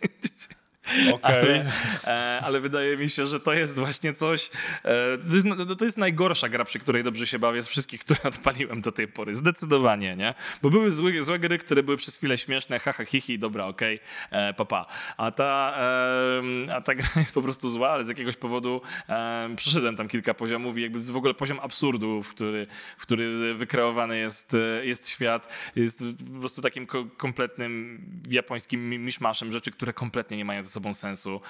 [1.12, 1.22] Okej.
[1.22, 1.72] Ale,
[2.04, 4.50] e, ale wydaje mi się, że to jest właśnie coś.
[4.84, 8.02] E, to, jest, no, to jest najgorsza gra, przy której dobrze się bawię z wszystkich,
[8.02, 9.36] które odpaliłem do tej pory.
[9.36, 10.34] Zdecydowanie, nie?
[10.62, 14.54] Bo były złe, złe gry, które były przez chwilę śmieszne, haha, hihi, dobra, okej, okay,
[14.54, 14.86] papa.
[15.18, 15.74] A ta,
[16.68, 20.08] e, a ta gra jest po prostu zła, ale z jakiegoś powodu e, przyszedłem tam
[20.08, 22.68] kilka poziomów i jakby w ogóle poziom absurdu, w który,
[22.98, 29.52] w który wykreowany jest, e, jest świat, jest po prostu takim ko kompletnym japońskim miszmaszem
[29.52, 31.42] rzeczy, które kompletnie nie mają ze sobą sobą sensu,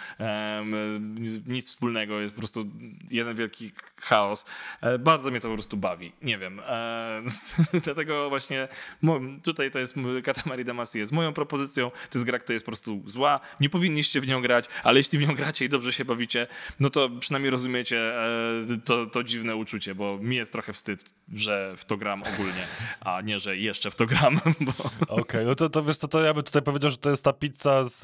[1.48, 2.66] nic wspólnego, jest po prostu
[3.12, 3.72] jeden wielki
[4.02, 4.46] chaos.
[4.82, 6.60] E, Bardzo mnie to po prostu bawi, nie wiem.
[6.60, 7.22] E,
[7.84, 8.68] Dlatego właśnie
[9.44, 13.04] tutaj to jest Katamari Damacy jest moją propozycją, to jest gra, która jest po prostu
[13.06, 16.48] zła, nie powinniście w nią grać, ale jeśli w nią gracie i dobrze się bawicie,
[16.80, 21.74] no to przynajmniej rozumiecie e, to, to dziwne uczucie, bo mi jest trochę wstyd, że
[21.78, 22.68] w to gram ogólnie,
[23.00, 24.72] a nie, że jeszcze w to gram, bo
[25.08, 27.34] Okej, no to, to wiesz co, to ja bym tutaj powiedział, że to jest ta
[27.34, 28.00] pizza z,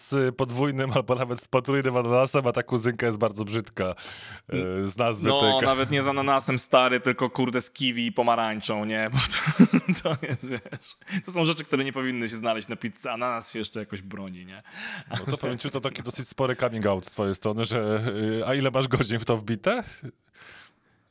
[0.00, 4.96] z podwójnym albo nawet z potrójnym ananasem, a ta kuzynka jest bardzo brzydka e, z
[4.96, 9.18] nazwy no nawet nie z ananasem stary, tylko kurde z kiwi i pomarańczą, nie, bo
[9.18, 13.52] to, to jest, wiesz, to są rzeczy, które nie powinny się znaleźć na pizzy, ananas
[13.52, 14.62] się jeszcze jakoś broni, nie.
[15.10, 18.00] No to powiem ci, to taki dosyć spory coming out z twojej strony, że
[18.40, 19.84] y, a ile masz godzin w to wbite?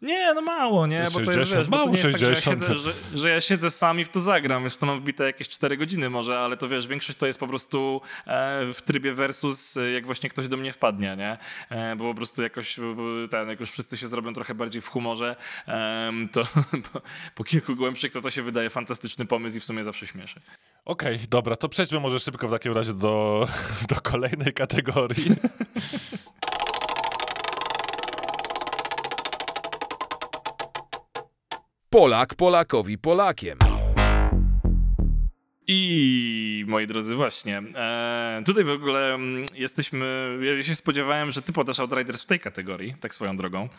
[0.01, 2.19] Nie, no mało, nie, bo to jest, 60, wiesz, bo to mało nie jest tak,
[2.19, 2.61] że ja, 60.
[2.61, 5.49] siedzę, że, że ja siedzę sam i w to zagram, jest to mam wbite jakieś
[5.49, 9.77] 4 godziny może, ale to wiesz, większość to jest po prostu e, w trybie versus,
[9.77, 11.37] e, jak właśnie ktoś do mnie wpadnie, nie,
[11.69, 14.87] e, bo po prostu jakoś bo ten, jak już wszyscy się zrobią trochę bardziej w
[14.87, 15.35] humorze,
[15.67, 16.43] em, to
[16.93, 17.01] po,
[17.35, 20.41] po kilku głębszych to to się wydaje fantastyczny pomysł i w sumie zawsze śmieszy.
[20.85, 23.47] Okej, dobra, to przejdźmy może szybko w takim razie do,
[23.89, 25.25] do kolejnej kategorii.
[31.95, 33.57] Polak Polakowi Polakiem.
[35.67, 37.57] I moi drodzy, właśnie.
[37.75, 40.37] E, tutaj w ogóle mm, jesteśmy.
[40.57, 43.69] Ja się spodziewałem, że ty podasz Outriders w tej kategorii, tak swoją drogą.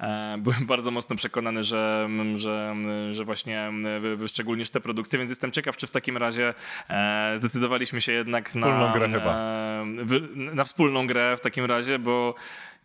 [0.00, 3.70] E, byłem bardzo mocno przekonany, że, mm, że, mm, że właśnie
[4.00, 6.54] wy- wyszczególnisz te produkcje, więc jestem ciekaw, czy w takim razie
[6.90, 9.34] e, zdecydowaliśmy się jednak Wspólną na, grę chyba.
[9.34, 12.34] e, wy- na wspólną grę w takim razie, bo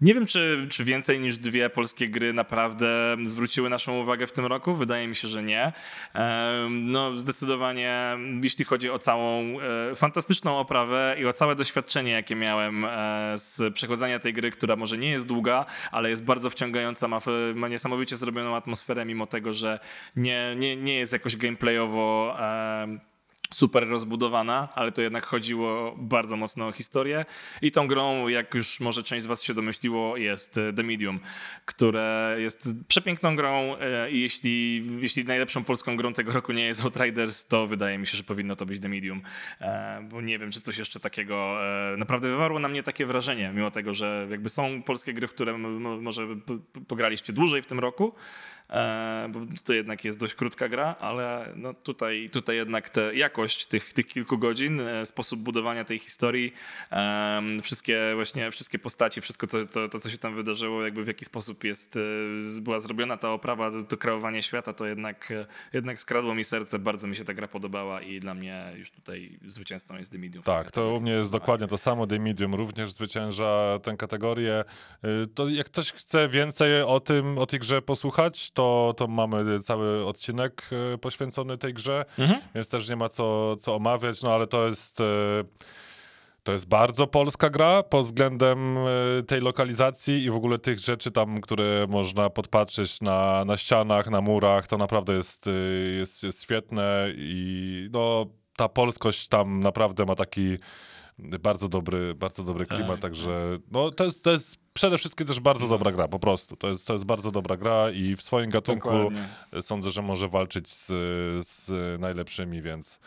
[0.03, 4.45] nie wiem, czy, czy więcej niż dwie polskie gry naprawdę zwróciły naszą uwagę w tym
[4.45, 4.75] roku.
[4.75, 5.73] Wydaje mi się, że nie.
[6.69, 12.85] No, zdecydowanie, jeśli chodzi o całą e, fantastyczną oprawę i o całe doświadczenie, jakie miałem
[12.85, 17.19] e, z przechodzenia tej gry, która może nie jest długa, ale jest bardzo wciągająca, ma,
[17.55, 19.79] ma niesamowicie zrobioną atmosferę, mimo tego, że
[20.15, 22.37] nie, nie, nie jest jakoś gameplayowo.
[23.53, 27.25] Super rozbudowana, ale to jednak chodziło bardzo mocno o historię.
[27.61, 31.19] I tą grą, jak już może część z Was się domyśliło, jest e, The Medium,
[31.65, 36.83] które jest przepiękną grą e, i jeśli, jeśli najlepszą polską grą tego roku nie jest
[36.83, 39.21] Outriders, to wydaje mi się, że powinno to być The Medium,
[39.61, 41.57] E, bo nie wiem, czy coś jeszcze takiego
[41.97, 45.57] naprawdę wywarło na mnie takie wrażenie, mimo tego, że jakby są polskie gry, w które
[45.57, 46.27] może
[46.87, 48.13] pograliście dłużej w tym roku,
[49.29, 53.93] bo to jednak jest dość krótka gra, ale no tutaj, tutaj jednak te, jakość tych,
[53.93, 56.53] tych kilku godzin, e, sposób budowania tej historii,
[56.89, 61.07] em, wszystkie właśnie, wszystkie postaci, wszystko to, to, to, co się tam wydarzyło, jakby w
[61.07, 61.97] jaki sposób jest,
[62.57, 66.43] e, była zrobiona ta oprawa, to, to kreowanie świata, to jednak, e, jednak skradło mi
[66.43, 70.17] serce, bardzo mi się ta gra podobała i dla mnie już tutaj zwycięzcą jest The
[70.17, 70.43] Medium.
[70.43, 72.07] Tak, to u mnie jest dokładnie to samo.
[72.07, 74.63] The Medium również zwycięża tę kategorię.
[75.35, 78.62] To jak ktoś chce więcej o tym, o tej grze posłuchać, to,
[78.97, 82.05] to mamy cały odcinek y, poświęcony tej grze,
[82.55, 84.99] więc też nie ma co, co omawiać, no ale to jest...
[84.99, 85.03] y,
[86.45, 91.11] To jest bardzo polska gra pod względem y, tej lokalizacji i w ogóle tych rzeczy
[91.11, 94.67] tam, które można podpatrzeć na, na ścianach, na murach.
[94.67, 95.45] To naprawdę jest,
[95.99, 98.25] jest, jest świetne i no,
[98.57, 100.57] ta polskość tam naprawdę ma taki
[101.19, 105.39] bardzo dobry, bardzo dobry klimat, Tak, także no, to, jest, to jest przede wszystkim też
[105.39, 106.55] bardzo dobra gra, po prostu.
[106.55, 109.27] To jest, to jest bardzo dobra gra i w swoim gatunku Dokładnie.
[109.61, 110.87] sądzę, że może walczyć z,
[111.47, 112.99] z najlepszymi, więc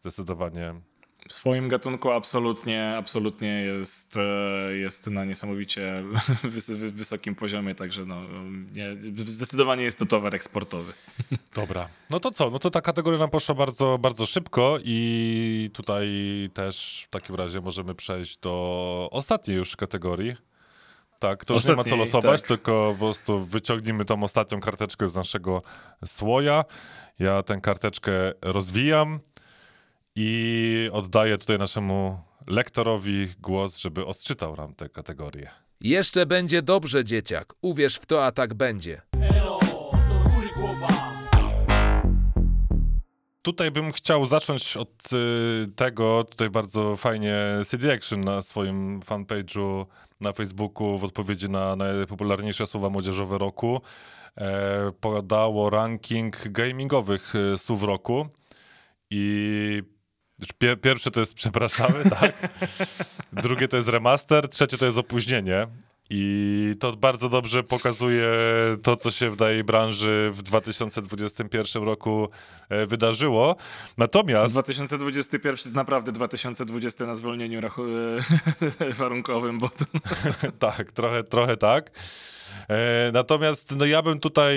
[0.00, 0.74] zdecydowanie
[1.28, 6.04] W swoim gatunku absolutnie, absolutnie jest, e, jest na niesamowicie
[6.44, 8.22] wys- wy- wysokim poziomie, także no,
[8.74, 8.96] nie,
[9.26, 10.92] zdecydowanie jest to towar eksportowy.
[11.56, 11.88] Dobra.
[12.10, 12.50] No to co?
[12.50, 16.08] No to ta kategoria nam poszła bardzo, bardzo szybko i tutaj
[16.54, 20.36] też w takim razie możemy przejść do ostatniej już kategorii.
[21.18, 22.48] Tak, to już nie ma co Ostatniej, losować, tak.
[22.48, 25.62] tylko po prostu wyciągnijmy tą ostatnią karteczkę z naszego
[26.06, 26.64] słoja.
[27.18, 28.12] Ja tę karteczkę
[28.42, 29.20] rozwijam
[30.16, 35.50] i oddaję tutaj naszemu lektorowi głos, żeby odczytał nam tę kategorię.
[35.80, 37.54] Jeszcze będzie dobrze, dzieciak.
[37.62, 39.02] Uwierz w to, a tak będzie.
[43.42, 47.36] Tutaj bym chciał zacząć od y, tego, tutaj bardzo fajnie
[47.66, 49.86] CD Action na swoim fanpage'u
[50.20, 53.80] na Facebooku w odpowiedzi na najpopularniejsze słowa młodzieżowe roku
[54.36, 58.26] e, podało ranking gamingowych y, słów roku
[59.10, 59.82] i
[60.82, 62.48] pierwsze to jest przepraszamy, tak?
[63.32, 65.66] Drugie to jest remaster, trzecie to jest opóźnienie.
[66.10, 68.26] I to bardzo dobrze pokazuje
[68.82, 72.28] to, co się w tej branży w 2021 roku
[72.68, 73.56] e, wydarzyło.
[73.98, 77.86] Natomiast 2021 to naprawdę 2020 na zwolnieniu rachu-
[78.98, 79.84] warunkowym, bo to...
[80.68, 81.90] tak, trochę, trochę tak.
[82.68, 84.56] E, natomiast no, ja bym tutaj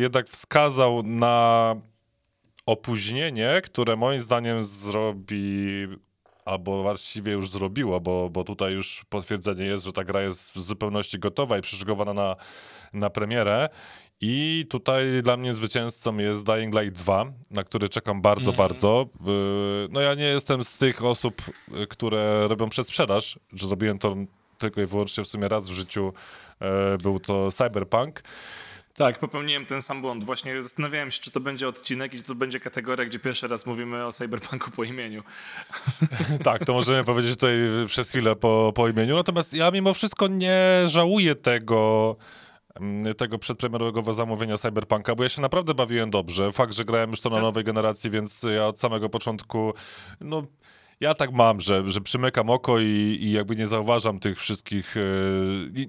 [0.00, 1.74] jednak wskazał na
[2.72, 5.86] opóźnienie, które moim zdaniem zrobi
[6.44, 10.60] albo właściwie już zrobiło, bo, bo tutaj już potwierdzenie jest, że ta gra jest w
[10.60, 12.36] zupełności gotowa i przyszykowana na,
[12.92, 13.68] na premierę.
[14.20, 19.06] I tutaj dla mnie zwycięzcą jest Dying Light 2, na który czekam bardzo, bardzo.
[19.86, 21.42] Y, No ja nie jestem z tych osób,
[21.82, 24.16] y, które robią przedsprzedaż, że zrobiłem to
[24.58, 26.12] tylko i wyłącznie w sumie raz w życiu.
[26.60, 28.22] e, Był to Cyberpunk.
[29.02, 30.24] Tak, popełniłem ten sam błąd.
[30.24, 33.66] Właśnie zastanawiałem się, czy to będzie odcinek i czy to będzie kategoria, gdzie pierwszy raz
[33.66, 35.22] mówimy o Cyberpunku po imieniu.
[36.44, 37.54] Tak, to możemy powiedzieć tutaj
[37.86, 39.16] przez chwilę po, po imieniu.
[39.16, 42.16] Natomiast ja mimo wszystko nie żałuję tego,
[42.74, 46.52] mm, tego przedpremierowego zamówienia Cyberpunka, bo ja się naprawdę bawiłem dobrze.
[46.52, 49.74] Fakt, że grałem już to na nowej generacji, więc ja od samego początku,
[50.20, 50.42] no...
[51.02, 54.96] Ja tak mam, że, że przymykam oko i, i jakby nie zauważam tych wszystkich.
[54.96, 55.00] e,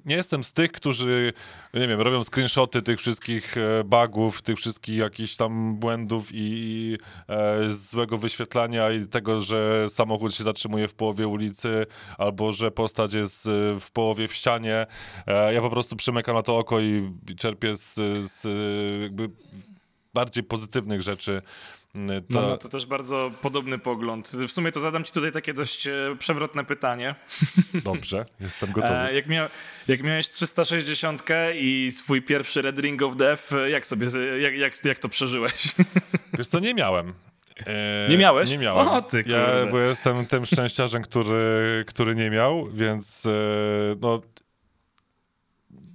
[0.06, 1.34] nie- jestem z tych, którzy,
[1.74, 6.98] nie wiem, robią screenshoty tych wszystkich e, bugów, tych wszystkich jakichś tam błędów i
[7.30, 11.86] e, złego wyświetlania i tego, że samochód się zatrzymuje w połowie ulicy
[12.18, 14.86] albo że postać jest e, w połowie w ścianie.
[15.28, 17.94] E, ja po prostu przymykam na to oko i czerpię z,
[18.32, 18.44] z
[19.02, 19.30] jakby
[20.14, 21.42] bardziej pozytywnych rzeczy.
[21.96, 24.28] Mm, Mam To, na to też bardzo podobny pogląd.
[24.48, 27.16] W sumie to zadam ci tutaj takie dość e, przewrotne pytanie.
[27.86, 28.94] Dobrze, jestem gotowy.
[28.94, 29.50] E, jak, mia
[29.88, 31.24] jak miałeś 360
[31.56, 34.08] i swój pierwszy Red Ring of Death, e, jak sobie,
[34.40, 35.54] jak, jak, jak to przeżyłeś?
[36.38, 37.14] Wiesz co, nie miałem.
[37.68, 38.52] E, Nie miałeś?
[38.52, 38.88] Nie miałem.
[38.88, 43.30] O, ty ja, bo jestem tym szczęściarzem, który, który nie miał, więc e,
[44.02, 44.22] no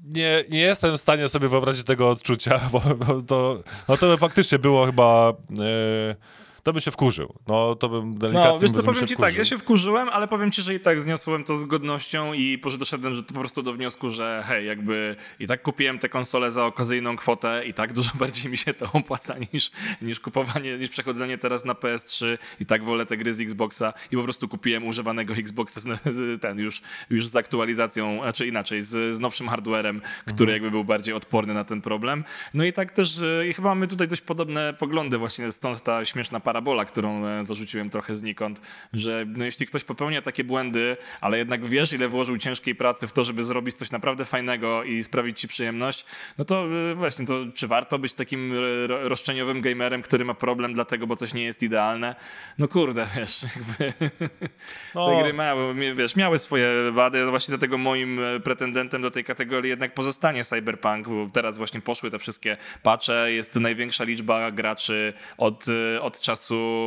[0.09, 4.17] nie, nie jestem w stanie sobie wyobrazić tego odczucia, bo, bo to, no to by
[4.17, 6.15] faktycznie było chyba, e,
[6.63, 7.35] to by się wkurzył.
[7.49, 9.31] No to bym delikatnie No, wiesz co, powiem ci wkurzył.
[9.31, 12.63] tak, ja się wkurzyłem, ale powiem ci, że i tak zniosłem to z godnością i
[12.79, 16.67] doszedłem że po prostu do wniosku, że hej, jakby i tak kupiłem tę konsolę za
[16.67, 19.71] okazyjną kwotę i tak dużo bardziej mi się to opłaca niż,
[20.03, 24.17] niż kupowanie, niż przechodzenie teraz na PS3 i tak wolę te gry z Xboxa i
[24.17, 29.21] po prostu kupiłem używanego Xboxa, z, ten już, już z aktualizacją, znaczy inaczej, z, z
[29.21, 32.25] nowszym hardwarem, który jakby był bardziej odporny na ten problem.
[32.55, 36.05] No i tak też, e, i chyba mamy tutaj dość podobne poglądy, właśnie stąd ta
[36.05, 38.61] śmieszna parabola, którą e, zarzuciłem trochę znikąd,
[38.93, 43.13] że no jeśli ktoś popełnia takie błędy, ale jednak wiesz, ile włożył ciężkiej pracy w
[43.13, 46.05] to, żeby zrobić coś naprawdę fajnego i sprawić ci przyjemność,
[46.39, 50.35] no to e, właśnie, to czy warto być takim e, ro- roszczeniowym gamerem, który ma
[50.35, 52.15] problem dlatego, bo coś nie jest idealne?
[52.59, 54.09] No kurde, wiesz, jakby
[54.95, 59.11] No, te gry miały, mi- wiesz, miały swoje wady, no właśnie dlatego moim pretendentem do
[59.11, 64.51] tej kategorii jednak pozostanie Cyberpunk, bo teraz właśnie poszły te wszystkie patche, jest największa liczba
[64.51, 65.65] graczy od,
[66.01, 66.38] od czasu,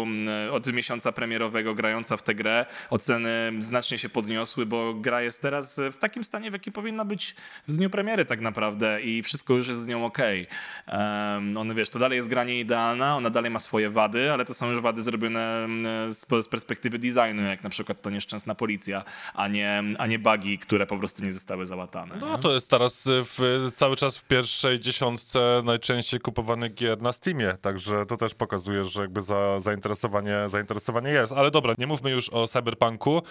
[0.03, 2.65] mm, od miesiąca premierowego grająca w tę grę.
[2.89, 7.35] Oceny znacznie się podniosły, bo gra jest teraz w takim stanie, w jakim powinna być
[7.67, 10.47] w dniu premiery tak naprawdę i wszystko już jest z nią okej.
[10.87, 14.45] Um, on, wiesz, to dalej jest gra nie idealna, ona dalej ma swoje wady, ale
[14.45, 18.55] to są już wady zrobione mm, z, z perspektywy designu, jak na przykład to nieszczęsna
[18.55, 22.15] policja, a nie, a nie bugi, które po prostu nie zostały załatane.
[22.21, 27.13] No to jest teraz y, w, cały czas w pierwszej dziesiątce najczęściej kupowanych gier na
[27.13, 31.33] Steamie, także to też pokazuje, że jakby za, zainteresowanie, zainteresowanie jest.
[31.33, 33.21] Ale dobra, nie mówmy już o Cyberpunku.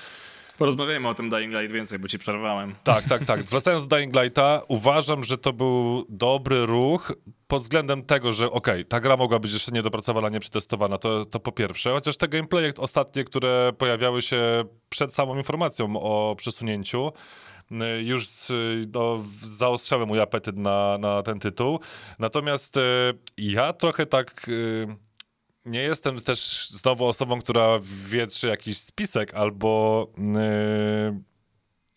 [0.60, 2.74] Porozmawiajmy o tym Dying Light więcej, bo ci przerwałem.
[2.84, 3.42] Tak, tak, tak.
[3.42, 7.12] Wracając do Dying Lighta, uważam, że to był dobry ruch
[7.46, 11.52] pod względem tego, że okej, ta gra mogła być jeszcze niedopracowana, nieprzetestowana, to, to po
[11.52, 11.90] pierwsze.
[11.90, 17.12] Chociaż te gameplaye ostatnie, które pojawiały się przed samą informacją o przesunięciu,
[17.70, 21.80] y, już y, no, zaostrzałem mój apetyt na, na ten tytuł.
[22.18, 22.80] Natomiast y,
[23.38, 24.50] ja trochę tak...
[25.64, 31.20] nie jestem też znowu osobą, która wietrzy jakiś spisek albo yy,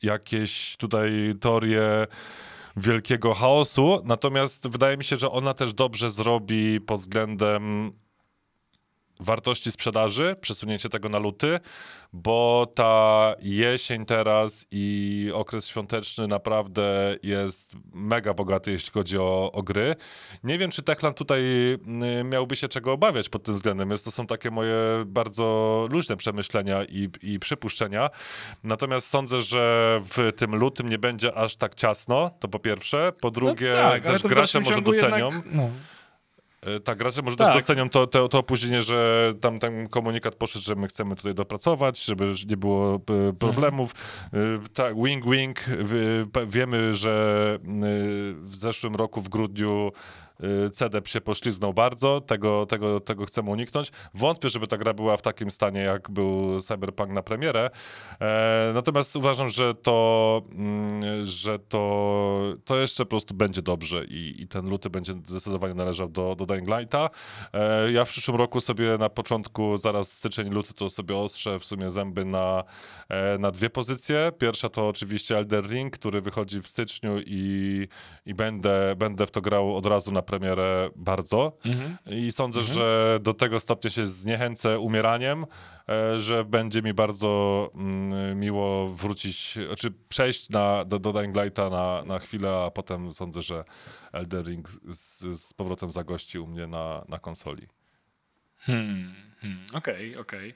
[0.03, 1.11] jakieś tutaj
[1.41, 2.07] teorie
[2.78, 7.91] wielkiego chaosu, natomiast wydaje mi się, że ona też dobrze zrobi pod względem
[9.24, 11.59] wartości sprzedaży, przesunięcie tego na luty,
[12.13, 19.63] bo ta jesień teraz i okres świąteczny naprawdę jest mega bogaty, jeśli chodzi o, o
[19.63, 19.95] gry.
[20.43, 24.11] Nie wiem, czy Techland tutaj y, miałby się czego obawiać pod tym względem, więc to
[24.11, 28.09] są takie moje bardzo luźne przemyślenia i, i przypuszczenia.
[28.63, 33.09] Natomiast sądzę, że w tym lutym nie będzie aż tak ciasno, to po pierwsze.
[33.21, 35.30] Po drugie, no tak, też gracze może docenią.
[35.30, 35.69] Jednak, no.
[36.66, 37.47] E, Tak, gracze może Tak.
[37.47, 41.34] też docenią to, to, to opóźnienie, że tam ten komunikat poszedł, że my chcemy tutaj
[41.34, 42.95] dopracować, żeby nie było
[43.30, 43.91] e, problemów.
[44.34, 44.38] E,
[44.74, 45.59] Tak, wing wing.
[46.47, 47.14] Wiemy, że
[48.41, 49.91] w zeszłym roku w grudniu
[50.40, 53.92] e, CDEP się pośliznął bardzo, tego, tego, tego chcemy uniknąć.
[54.14, 57.70] Wątpię, żeby ta gra była w takim stanie, jak był Cyberpunk na premierę.
[58.22, 62.34] E, natomiast uważam, że to, mm, że to,
[62.66, 66.46] to jeszcze po prostu będzie dobrze i, i ten luty będzie zdecydowanie należał do, do
[66.46, 67.10] Dying Lighta.
[67.54, 71.66] E, ja w przyszłym roku sobie na początku, zaraz styczeń, luty, to sobie ostrzę w
[71.66, 72.64] sumie zęby na,
[73.10, 74.32] e, na dwie pozycje.
[74.38, 77.88] Pierwsza to oczywiście Elder Ring, który wychodzi w styczniu i,
[78.26, 81.57] i będę, będę w to grał od razu na premierę bardzo.
[82.05, 85.45] I sądzę, że do tego stopnia się zniechęcę umieraniem,
[85.89, 91.69] e, że będzie mi bardzo mm, miło wrócić, znaczy przejść na, do, do Dying Lighta
[91.69, 93.63] na, na chwilę, a potem sądzę, że
[94.11, 97.67] Elder Ring z, z powrotem zagości u mnie na, na konsoli.
[98.57, 100.53] Hmm, hmm, Okej, okej.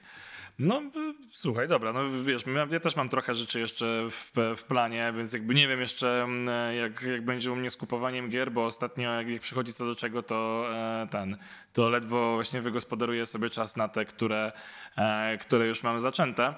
[0.59, 0.81] No,
[1.29, 5.55] słuchaj, dobra, no wiesz, ja, też mam trochę rzeczy jeszcze w, w planie, więc jakby
[5.55, 9.29] nie wiem jeszcze, mm, jak, jak będzie u mnie z kupowaniem gier, bo ostatnio jak,
[9.29, 11.37] jak przychodzi co do czego, to e, ten,
[11.73, 14.51] to ledwo właśnie wygospodaruję sobie czas na te, które,
[14.95, 16.53] e, które już mam zaczęte.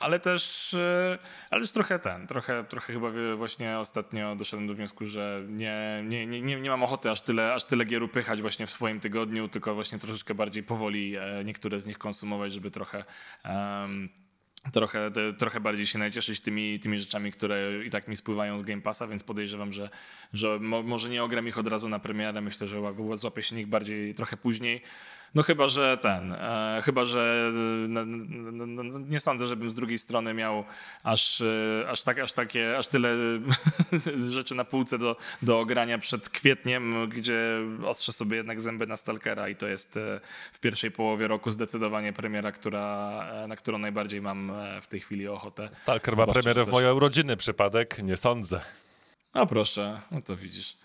[0.00, 1.18] Ale też, e,
[1.50, 6.26] ale też trochę ten, trochę, trochę chyba właśnie ostatnio doszedłem do wniosku, że nie, nie,
[6.26, 9.74] nie, nie, mam ochoty aż tyle, aż tyle gier upychać właśnie w swoim tygodniu, tylko
[9.74, 13.04] właśnie troszeczkę bardziej powoli e, niektóre z nich konsumować, żeby trochę
[13.44, 14.08] em,
[14.72, 18.82] trochę, trochę bardziej się nacieszyć tymi, tymi rzeczami, które i tak mi spływają z Game
[18.82, 19.90] Passa, więc podejrzewam, że,
[20.32, 23.56] że mo, może nie ogram ich od razu na premierę, myślę, że ła- złapię się
[23.56, 24.82] nich bardziej trochę później.
[25.34, 27.52] No chyba, że ten, e, chyba, że
[27.88, 30.64] no, no, no, nie sądzę, żebym z drugiej strony miał
[31.02, 33.16] aż, e, aż, tak, aż, takie, aż tyle
[34.30, 39.48] rzeczy na półce do, do ogrania przed kwietniem, gdzie ostrzę sobie jednak zęby na Stalkera
[39.48, 40.20] i to jest e,
[40.52, 44.52] w pierwszej połowie roku zdecydowanie premiera, która, e, na którą najbardziej mam
[44.82, 45.68] w tej chwili ochotę.
[45.72, 48.02] Stalker ma premierę w moje urodziny, przypadek?
[48.02, 48.60] Nie sądzę.
[49.32, 50.76] A proszę, no to widzisz.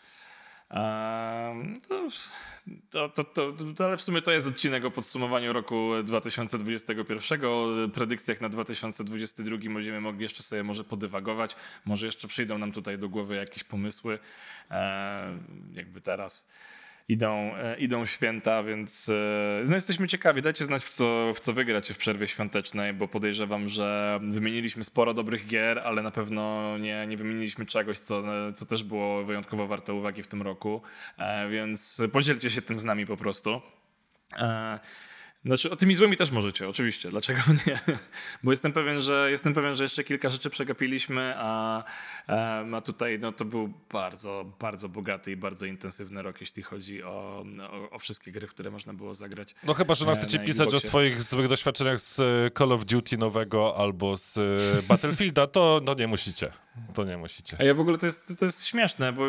[0.69, 1.73] Ehm,
[2.89, 7.67] to, to, to, to, ale w sumie to jest odcinek o podsumowaniu roku 2021, o
[7.93, 9.57] predykcjach na 2022.
[9.57, 11.55] Będziemy mogli jeszcze sobie może podywagować,
[11.85, 14.19] może jeszcze przyjdą nam tutaj do głowy jakieś pomysły,
[15.73, 16.47] jakby teraz.
[17.09, 20.41] Idą, e, idą święta, więc e, no jesteśmy ciekawi.
[20.41, 25.13] Dajcie znać, w co, w co wygracie w przerwie świątecznej, bo podejrzewam, że wymieniliśmy sporo
[25.13, 29.93] dobrych gier, ale na pewno nie, nie wymieniliśmy czegoś, co, co też było wyjątkowo warte
[29.93, 30.81] uwagi w tym roku.
[31.17, 33.61] E, Więc podzielcie się tym z nami po prostu.
[35.47, 37.09] Znaczy, o tymi złymi też możecie, oczywiście.
[37.09, 37.79] Dlaczego nie?
[38.43, 41.83] Bo jestem pewien, że jestem pewien, że jeszcze kilka rzeczy przegapiliśmy, a,
[42.73, 47.45] a tutaj no, to był bardzo, bardzo bogaty i bardzo intensywny rok, jeśli chodzi o,
[47.71, 49.55] o, o wszystkie gry, w które można było zagrać.
[49.63, 52.71] No chyba, że nam E, chcecie na pisać o swoich złych doświadczeniach z e, Call
[52.71, 56.51] of Duty nowego albo z e, Battlefielda, to no nie musicie.
[56.93, 57.57] To nie musicie.
[57.59, 59.23] A ja w ogóle to jest, to jest śmieszne, bo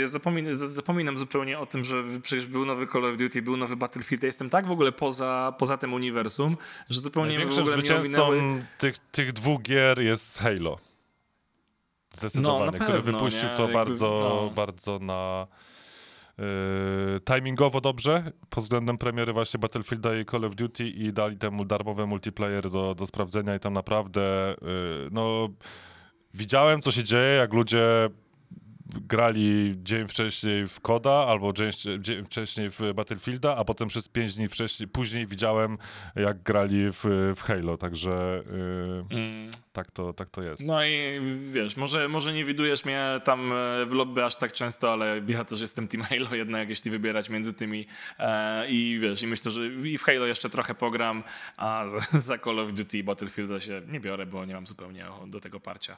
[0.00, 3.76] ja zapomin, zapominam zupełnie o tym, że przecież był nowy Call of Duty, był nowy
[3.76, 4.22] Battlefield.
[4.22, 6.56] Ja jestem tak w ogóle poza, poza tym uniwersum,
[6.90, 8.30] że zupełnie w Największym ogóle mi zwycięzcą
[8.78, 10.78] tych, tych dwóch gier jest Halo.
[12.14, 13.54] Zdecydowanie, No, który pewno, wypuścił nie?
[13.54, 14.06] to Jakby, bardzo,
[14.44, 14.50] no.
[14.54, 15.46] bardzo na
[16.38, 16.44] yy,
[17.24, 22.06] timingowo dobrze pod względem premiery właśnie Battlefielda i Call of Duty i dali temu darmowy
[22.06, 25.48] multiplayer do, do sprawdzenia i tam naprawdę yy, no
[26.34, 28.10] widziałem co się dzieje, jak ludzie
[28.88, 34.34] grali dzień wcześniej w Koda albo dzień, dzień wcześniej w Battlefielda, a potem przez pięć
[34.34, 35.78] dni wcześniej, później widziałem
[36.16, 38.42] jak grali w, w Halo, także
[39.10, 39.50] yy, Mm.
[39.72, 40.62] tak, to, tak to jest.
[40.62, 41.20] No i
[41.52, 45.44] wiesz, może, może nie widujesz mnie tam e, w lobby aż tak często, ale ja
[45.44, 47.86] też jestem Team Halo jednak, jeśli wybierać między tymi.
[48.18, 51.22] E, I wiesz, i myślę, że i w Halo jeszcze trochę pogram,
[51.56, 55.06] a za, za Call of Duty i Battlefielda się nie biorę, bo nie mam zupełnie
[55.26, 55.96] do tego parcia.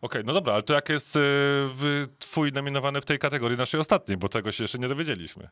[0.00, 4.16] Okej, no dobra, ale to jak jest w- twój nominowany w tej kategorii naszej ostatniej,
[4.18, 5.48] bo tego się jeszcze nie dowiedzieliśmy.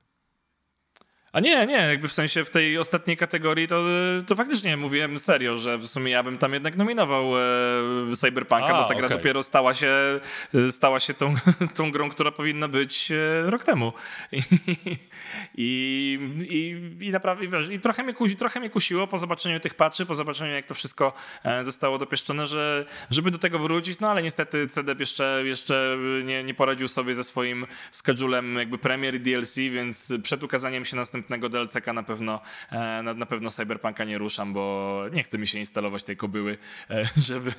[1.32, 3.84] A nie, nie, jakby w sensie w tej ostatniej kategorii to,
[4.26, 7.42] to faktycznie mówiłem serio, że w sumie ja bym tam jednak nominował e,
[8.14, 10.20] Cyberpunka, A, bo ta gra dopiero stała się,
[10.54, 11.34] e, stała się tą,
[11.76, 13.92] tą grą, która powinna być e, rok temu.
[14.32, 14.40] I,
[15.54, 16.18] i,
[17.00, 19.74] i, i naprawdę, i wiesz, i trochę mnie, kusi, trochę mnie kusiło po zobaczeniu tych
[19.74, 21.12] patchy, po zobaczeniu jak to wszystko
[21.44, 26.44] e, zostało dopieszczone, że, żeby do tego wrócić, no ale niestety CDEP jeszcze, jeszcze nie,
[26.44, 31.17] nie poradził sobie ze swoim schedulem jakby premier i DLC, więc przed ukazaniem się następnego
[31.18, 32.40] następnego DLC-ka na pewno,
[32.70, 36.58] e, na, na pewno Cyberpunka nie ruszam, bo nie chce mi się instalować tej kobyły,
[36.90, 37.52] e, żeby,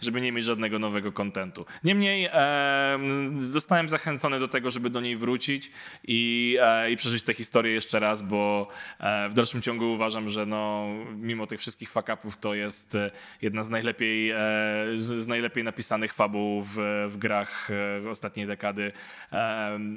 [0.00, 1.66] żeby nie mieć żadnego nowego kontentu.
[1.84, 2.98] Niemniej e,
[3.36, 5.70] zostałem zachęcony do tego, żeby do niej wrócić
[6.04, 8.68] i, e, i przeżyć tę historię jeszcze raz, bo
[9.00, 10.86] e, w dalszym ciągu uważam, że no,
[11.16, 13.10] mimo tych wszystkich fuck-upów to jest e,
[13.42, 14.32] jedna z najlepiej,
[14.96, 16.76] z, z najlepiej napisanych fabuł w,
[17.08, 17.68] w grach
[18.10, 18.92] ostatniej dekady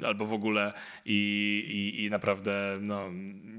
[0.06, 0.72] albo w ogóle
[1.04, 3.09] i, i, i naprawdę no,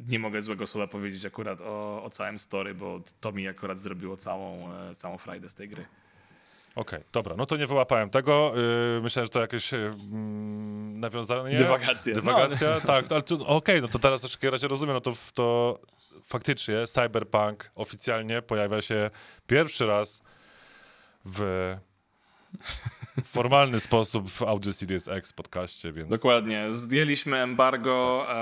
[0.07, 4.17] nie mogę złego słowa powiedzieć akurat o, o całym story, bo to mi akurat zrobiło
[4.17, 5.85] całą, e, całą frajdę z tej gry.
[6.75, 8.53] Okej, dobra, no to nie wyłapałem tego.
[8.95, 9.95] Yy, myślałem, że to jakieś yy,
[10.93, 11.55] nawiązanie.
[11.55, 12.13] Dywagacje.
[12.13, 13.05] Dywagacja, tak.
[13.11, 15.79] Ale okej, no to teraz w takim razie rozumiem, no to, to
[16.23, 19.09] faktycznie Cyberpunk oficjalnie pojawia się
[19.47, 20.21] pierwszy raz
[21.25, 21.75] w
[23.23, 26.09] formalny sposób w Audio Series X podcaście, więc...
[26.09, 26.71] Dokładnie.
[26.71, 28.33] Zdjęliśmy embargo, e,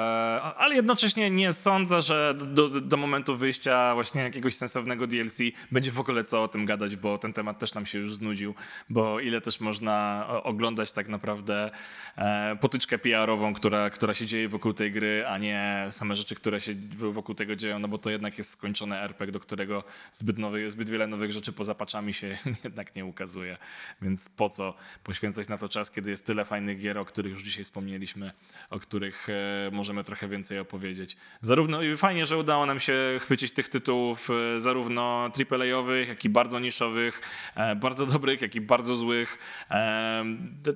[0.41, 5.39] ale jednocześnie nie sądzę, że do, do momentu wyjścia właśnie jakiegoś sensownego DLC
[5.71, 8.53] będzie w ogóle co o tym gadać, bo ten temat też nam się już znudził,
[8.89, 11.71] bo ile też można oglądać tak naprawdę
[12.17, 16.61] e, potyczkę PR-ową, która, która się dzieje wokół tej gry, a nie same rzeczy, które
[16.61, 20.71] się wokół tego dzieją, no bo to jednak jest skończony RPG, do którego zbyt, nowy,
[20.71, 23.57] zbyt wiele nowych rzeczy poza paczami się jednak nie ukazuje.
[24.01, 24.58] Więc po co
[25.03, 28.31] poświęcać na to czas, kiedy jest tyle fajnych gier, o których już dzisiaj wspomnieliśmy,
[28.69, 31.17] o których e, możemy trochę więcej opowiedzieć.
[31.41, 36.29] Zarówno i fajnie, że udało nam się chwycić tych tytułów, e, zarówno AAA-owych, jak i
[36.29, 37.21] bardzo niszowych,
[37.55, 39.37] e, bardzo dobrych, jak i bardzo złych.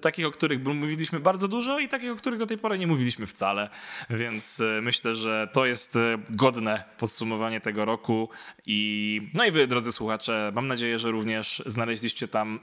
[0.02, 3.28] Takich, o których mówiliśmy bardzo dużo i takich, o których do tej pory nie mówiliśmy
[3.28, 3.70] wcale.
[4.10, 5.98] Więc myślę, że to jest
[6.30, 8.30] godne podsumowanie tego roku.
[8.66, 12.60] I no i wy, drodzy słuchacze, mam nadzieję, że również znaleźliście tam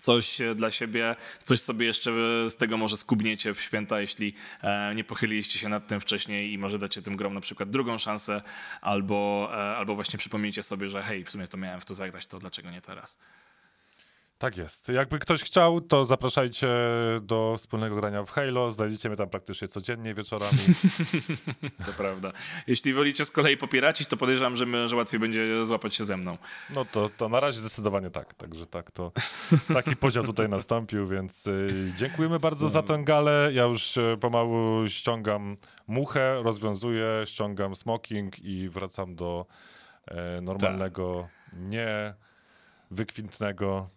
[0.00, 4.34] coś e, dla siebie, coś sobie jeszcze e, z tego może skubniecie w święta, jeśli
[4.62, 7.98] e, nie pochyliliście się nad tym wcześniej i może dacie tym grom na przykład drugą
[7.98, 8.42] szansę,
[8.80, 12.38] albo, albo właśnie przypomnijcie sobie, że hej, w sumie to miałem w to zagrać, to
[12.38, 13.18] dlaczego nie teraz?
[14.38, 14.88] Tak jest.
[14.88, 16.68] Jakby ktoś chciał, to zapraszajcie
[17.22, 18.70] do wspólnego grania w Halo.
[18.70, 20.58] Znajdziecie mnie tam praktycznie codziennie wieczorami.
[21.86, 22.32] To prawda.
[22.66, 26.16] Jeśli wolicie z kolei popieracić, to podejrzewam, że, my, że łatwiej będzie złapać się ze
[26.16, 26.38] mną.
[26.74, 28.34] No to, to na razie zdecydowanie tak.
[28.34, 29.12] Także tak, to
[29.74, 33.50] taki podział tutaj nastąpił, więc y, dziękujemy bardzo za tę galę.
[33.52, 35.56] Ja już y, pomału ściągam
[35.86, 39.46] muchę, rozwiązuję, ściągam smoking i wracam do
[40.06, 42.14] e, normalnego, nie
[42.90, 43.88] wykwintnego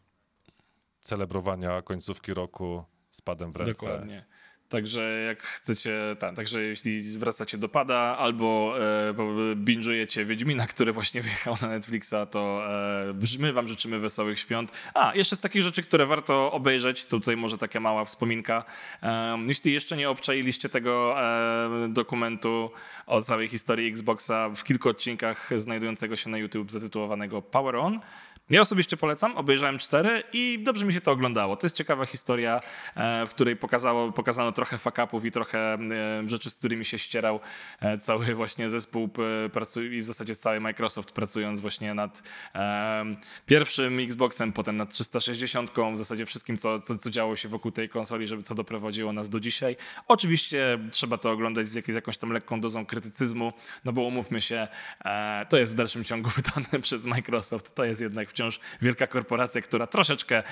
[1.09, 3.71] celebrowania końcówki roku z padem w ręce.
[3.71, 4.25] Dokładnie.
[4.69, 9.13] Także jak chcecie, tak, także jeśli wracacie do pada albo e,
[9.55, 12.61] binge'ujecie Wiedźmina, który właśnie wjechał na Netflixa, to
[13.09, 14.71] e, my wam życzymy wesołych świąt.
[14.93, 18.63] A, jeszcze z takich rzeczy, które warto obejrzeć, to tutaj może taka mała wspominka.
[19.03, 22.71] E, jeśli jeszcze nie obczailiście tego e, dokumentu
[23.07, 27.99] o całej historii Xboxa w kilku odcinkach znajdującego się na YouTube zatytułowanego Power On,
[28.49, 31.55] ja osobiście polecam, obejrzałem cztery i dobrze mi się to oglądało.
[31.55, 32.61] To jest ciekawa historia,
[32.95, 35.77] e, w której pokazało, pokazano trochę fakapów i trochę e,
[36.25, 37.39] rzeczy, z którymi się ścierał
[37.81, 39.09] e, cały właśnie zespół
[39.91, 42.23] i w zasadzie cały Microsoft pracując właśnie nad
[43.45, 47.89] pierwszym Xboxem, potem nad 360, w zasadzie wszystkim, co, co, co działo się wokół tej
[47.89, 49.75] konsoli, żeby co doprowadziło nas do dzisiaj.
[50.07, 53.53] Oczywiście trzeba to oglądać z jakąś tam lekką dozą krytycyzmu,
[53.85, 54.67] no bo umówmy się,
[55.49, 59.87] to jest w dalszym ciągu wydane przez Microsoft, to jest jednak wciąż wielka korporacja, która
[59.87, 60.43] troszeczkę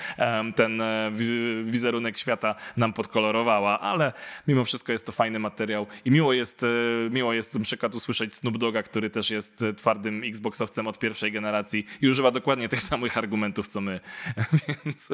[0.56, 4.12] ten e, wi- wizerunek świata nam podkolorowała, ale
[4.48, 6.66] mimo wszystko jest to fajny materiał i miło jest, e,
[7.10, 11.32] miło jest na przykład usłyszeć Snoop Dogga, który też jest e, twardym Xboxowcem od pierwszej
[11.32, 14.00] generacji i używa dokładnie tych samych argumentów, co my,
[14.84, 15.08] więc...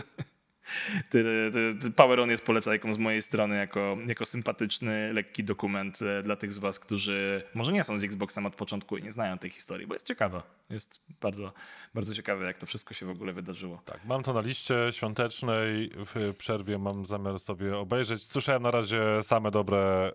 [1.97, 6.53] Power On jest polecajką z mojej strony jako, jako sympatyczny, lekki dokument e, dla tych
[6.53, 9.87] z was, którzy może nie są z Xboxem od początku i nie znają tej historii,
[9.87, 10.43] bo jest ciekawa.
[10.71, 11.53] Jest bardzo,
[11.95, 13.83] bardzo ciekawe, jak to wszystko się w ogóle wydarzyło.
[13.85, 15.91] Tak, mam to na liście świątecznej.
[15.97, 18.27] W przerwie mam zamiar sobie obejrzeć.
[18.27, 20.13] Słyszałem na razie same dobre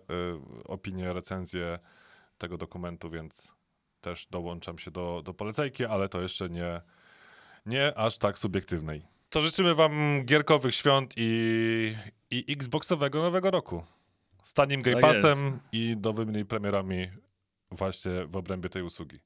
[0.64, 1.78] y, opinie, recenzje
[2.38, 3.54] tego dokumentu, więc
[4.00, 6.80] też dołączam się do, do polecajki, ale to jeszcze nie,
[7.66, 9.06] nie aż tak subiektywnej.
[9.30, 11.94] To życzymy wam gierkowych świąt i,
[12.30, 13.84] i Xboxowego nowego roku.
[14.42, 15.12] Z tanim Game Tak.
[15.12, 17.08] Passem i nowymi premierami
[17.70, 19.18] właśnie w obrębie tej usługi.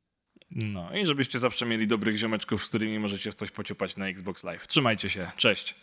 [0.50, 4.44] No i żebyście zawsze mieli dobrych ziomeczków, z którymi możecie w coś pociupać na Xbox
[4.44, 4.66] Live.
[4.66, 5.74] Trzymajcie się, cześć!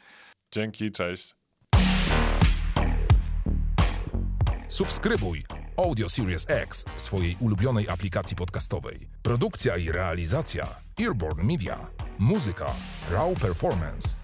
[0.52, 1.36] Dzięki, cześć.
[4.68, 5.44] Subskrybuj
[5.82, 9.08] Audio Series X w swojej ulubionej aplikacji podcastowej.
[9.22, 10.68] Produkcja i realizacja
[11.02, 11.88] Earborn Media.
[12.20, 12.74] Muzyka
[13.12, 14.21] Raw Performance.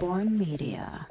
[0.00, 1.08] Earborn Media.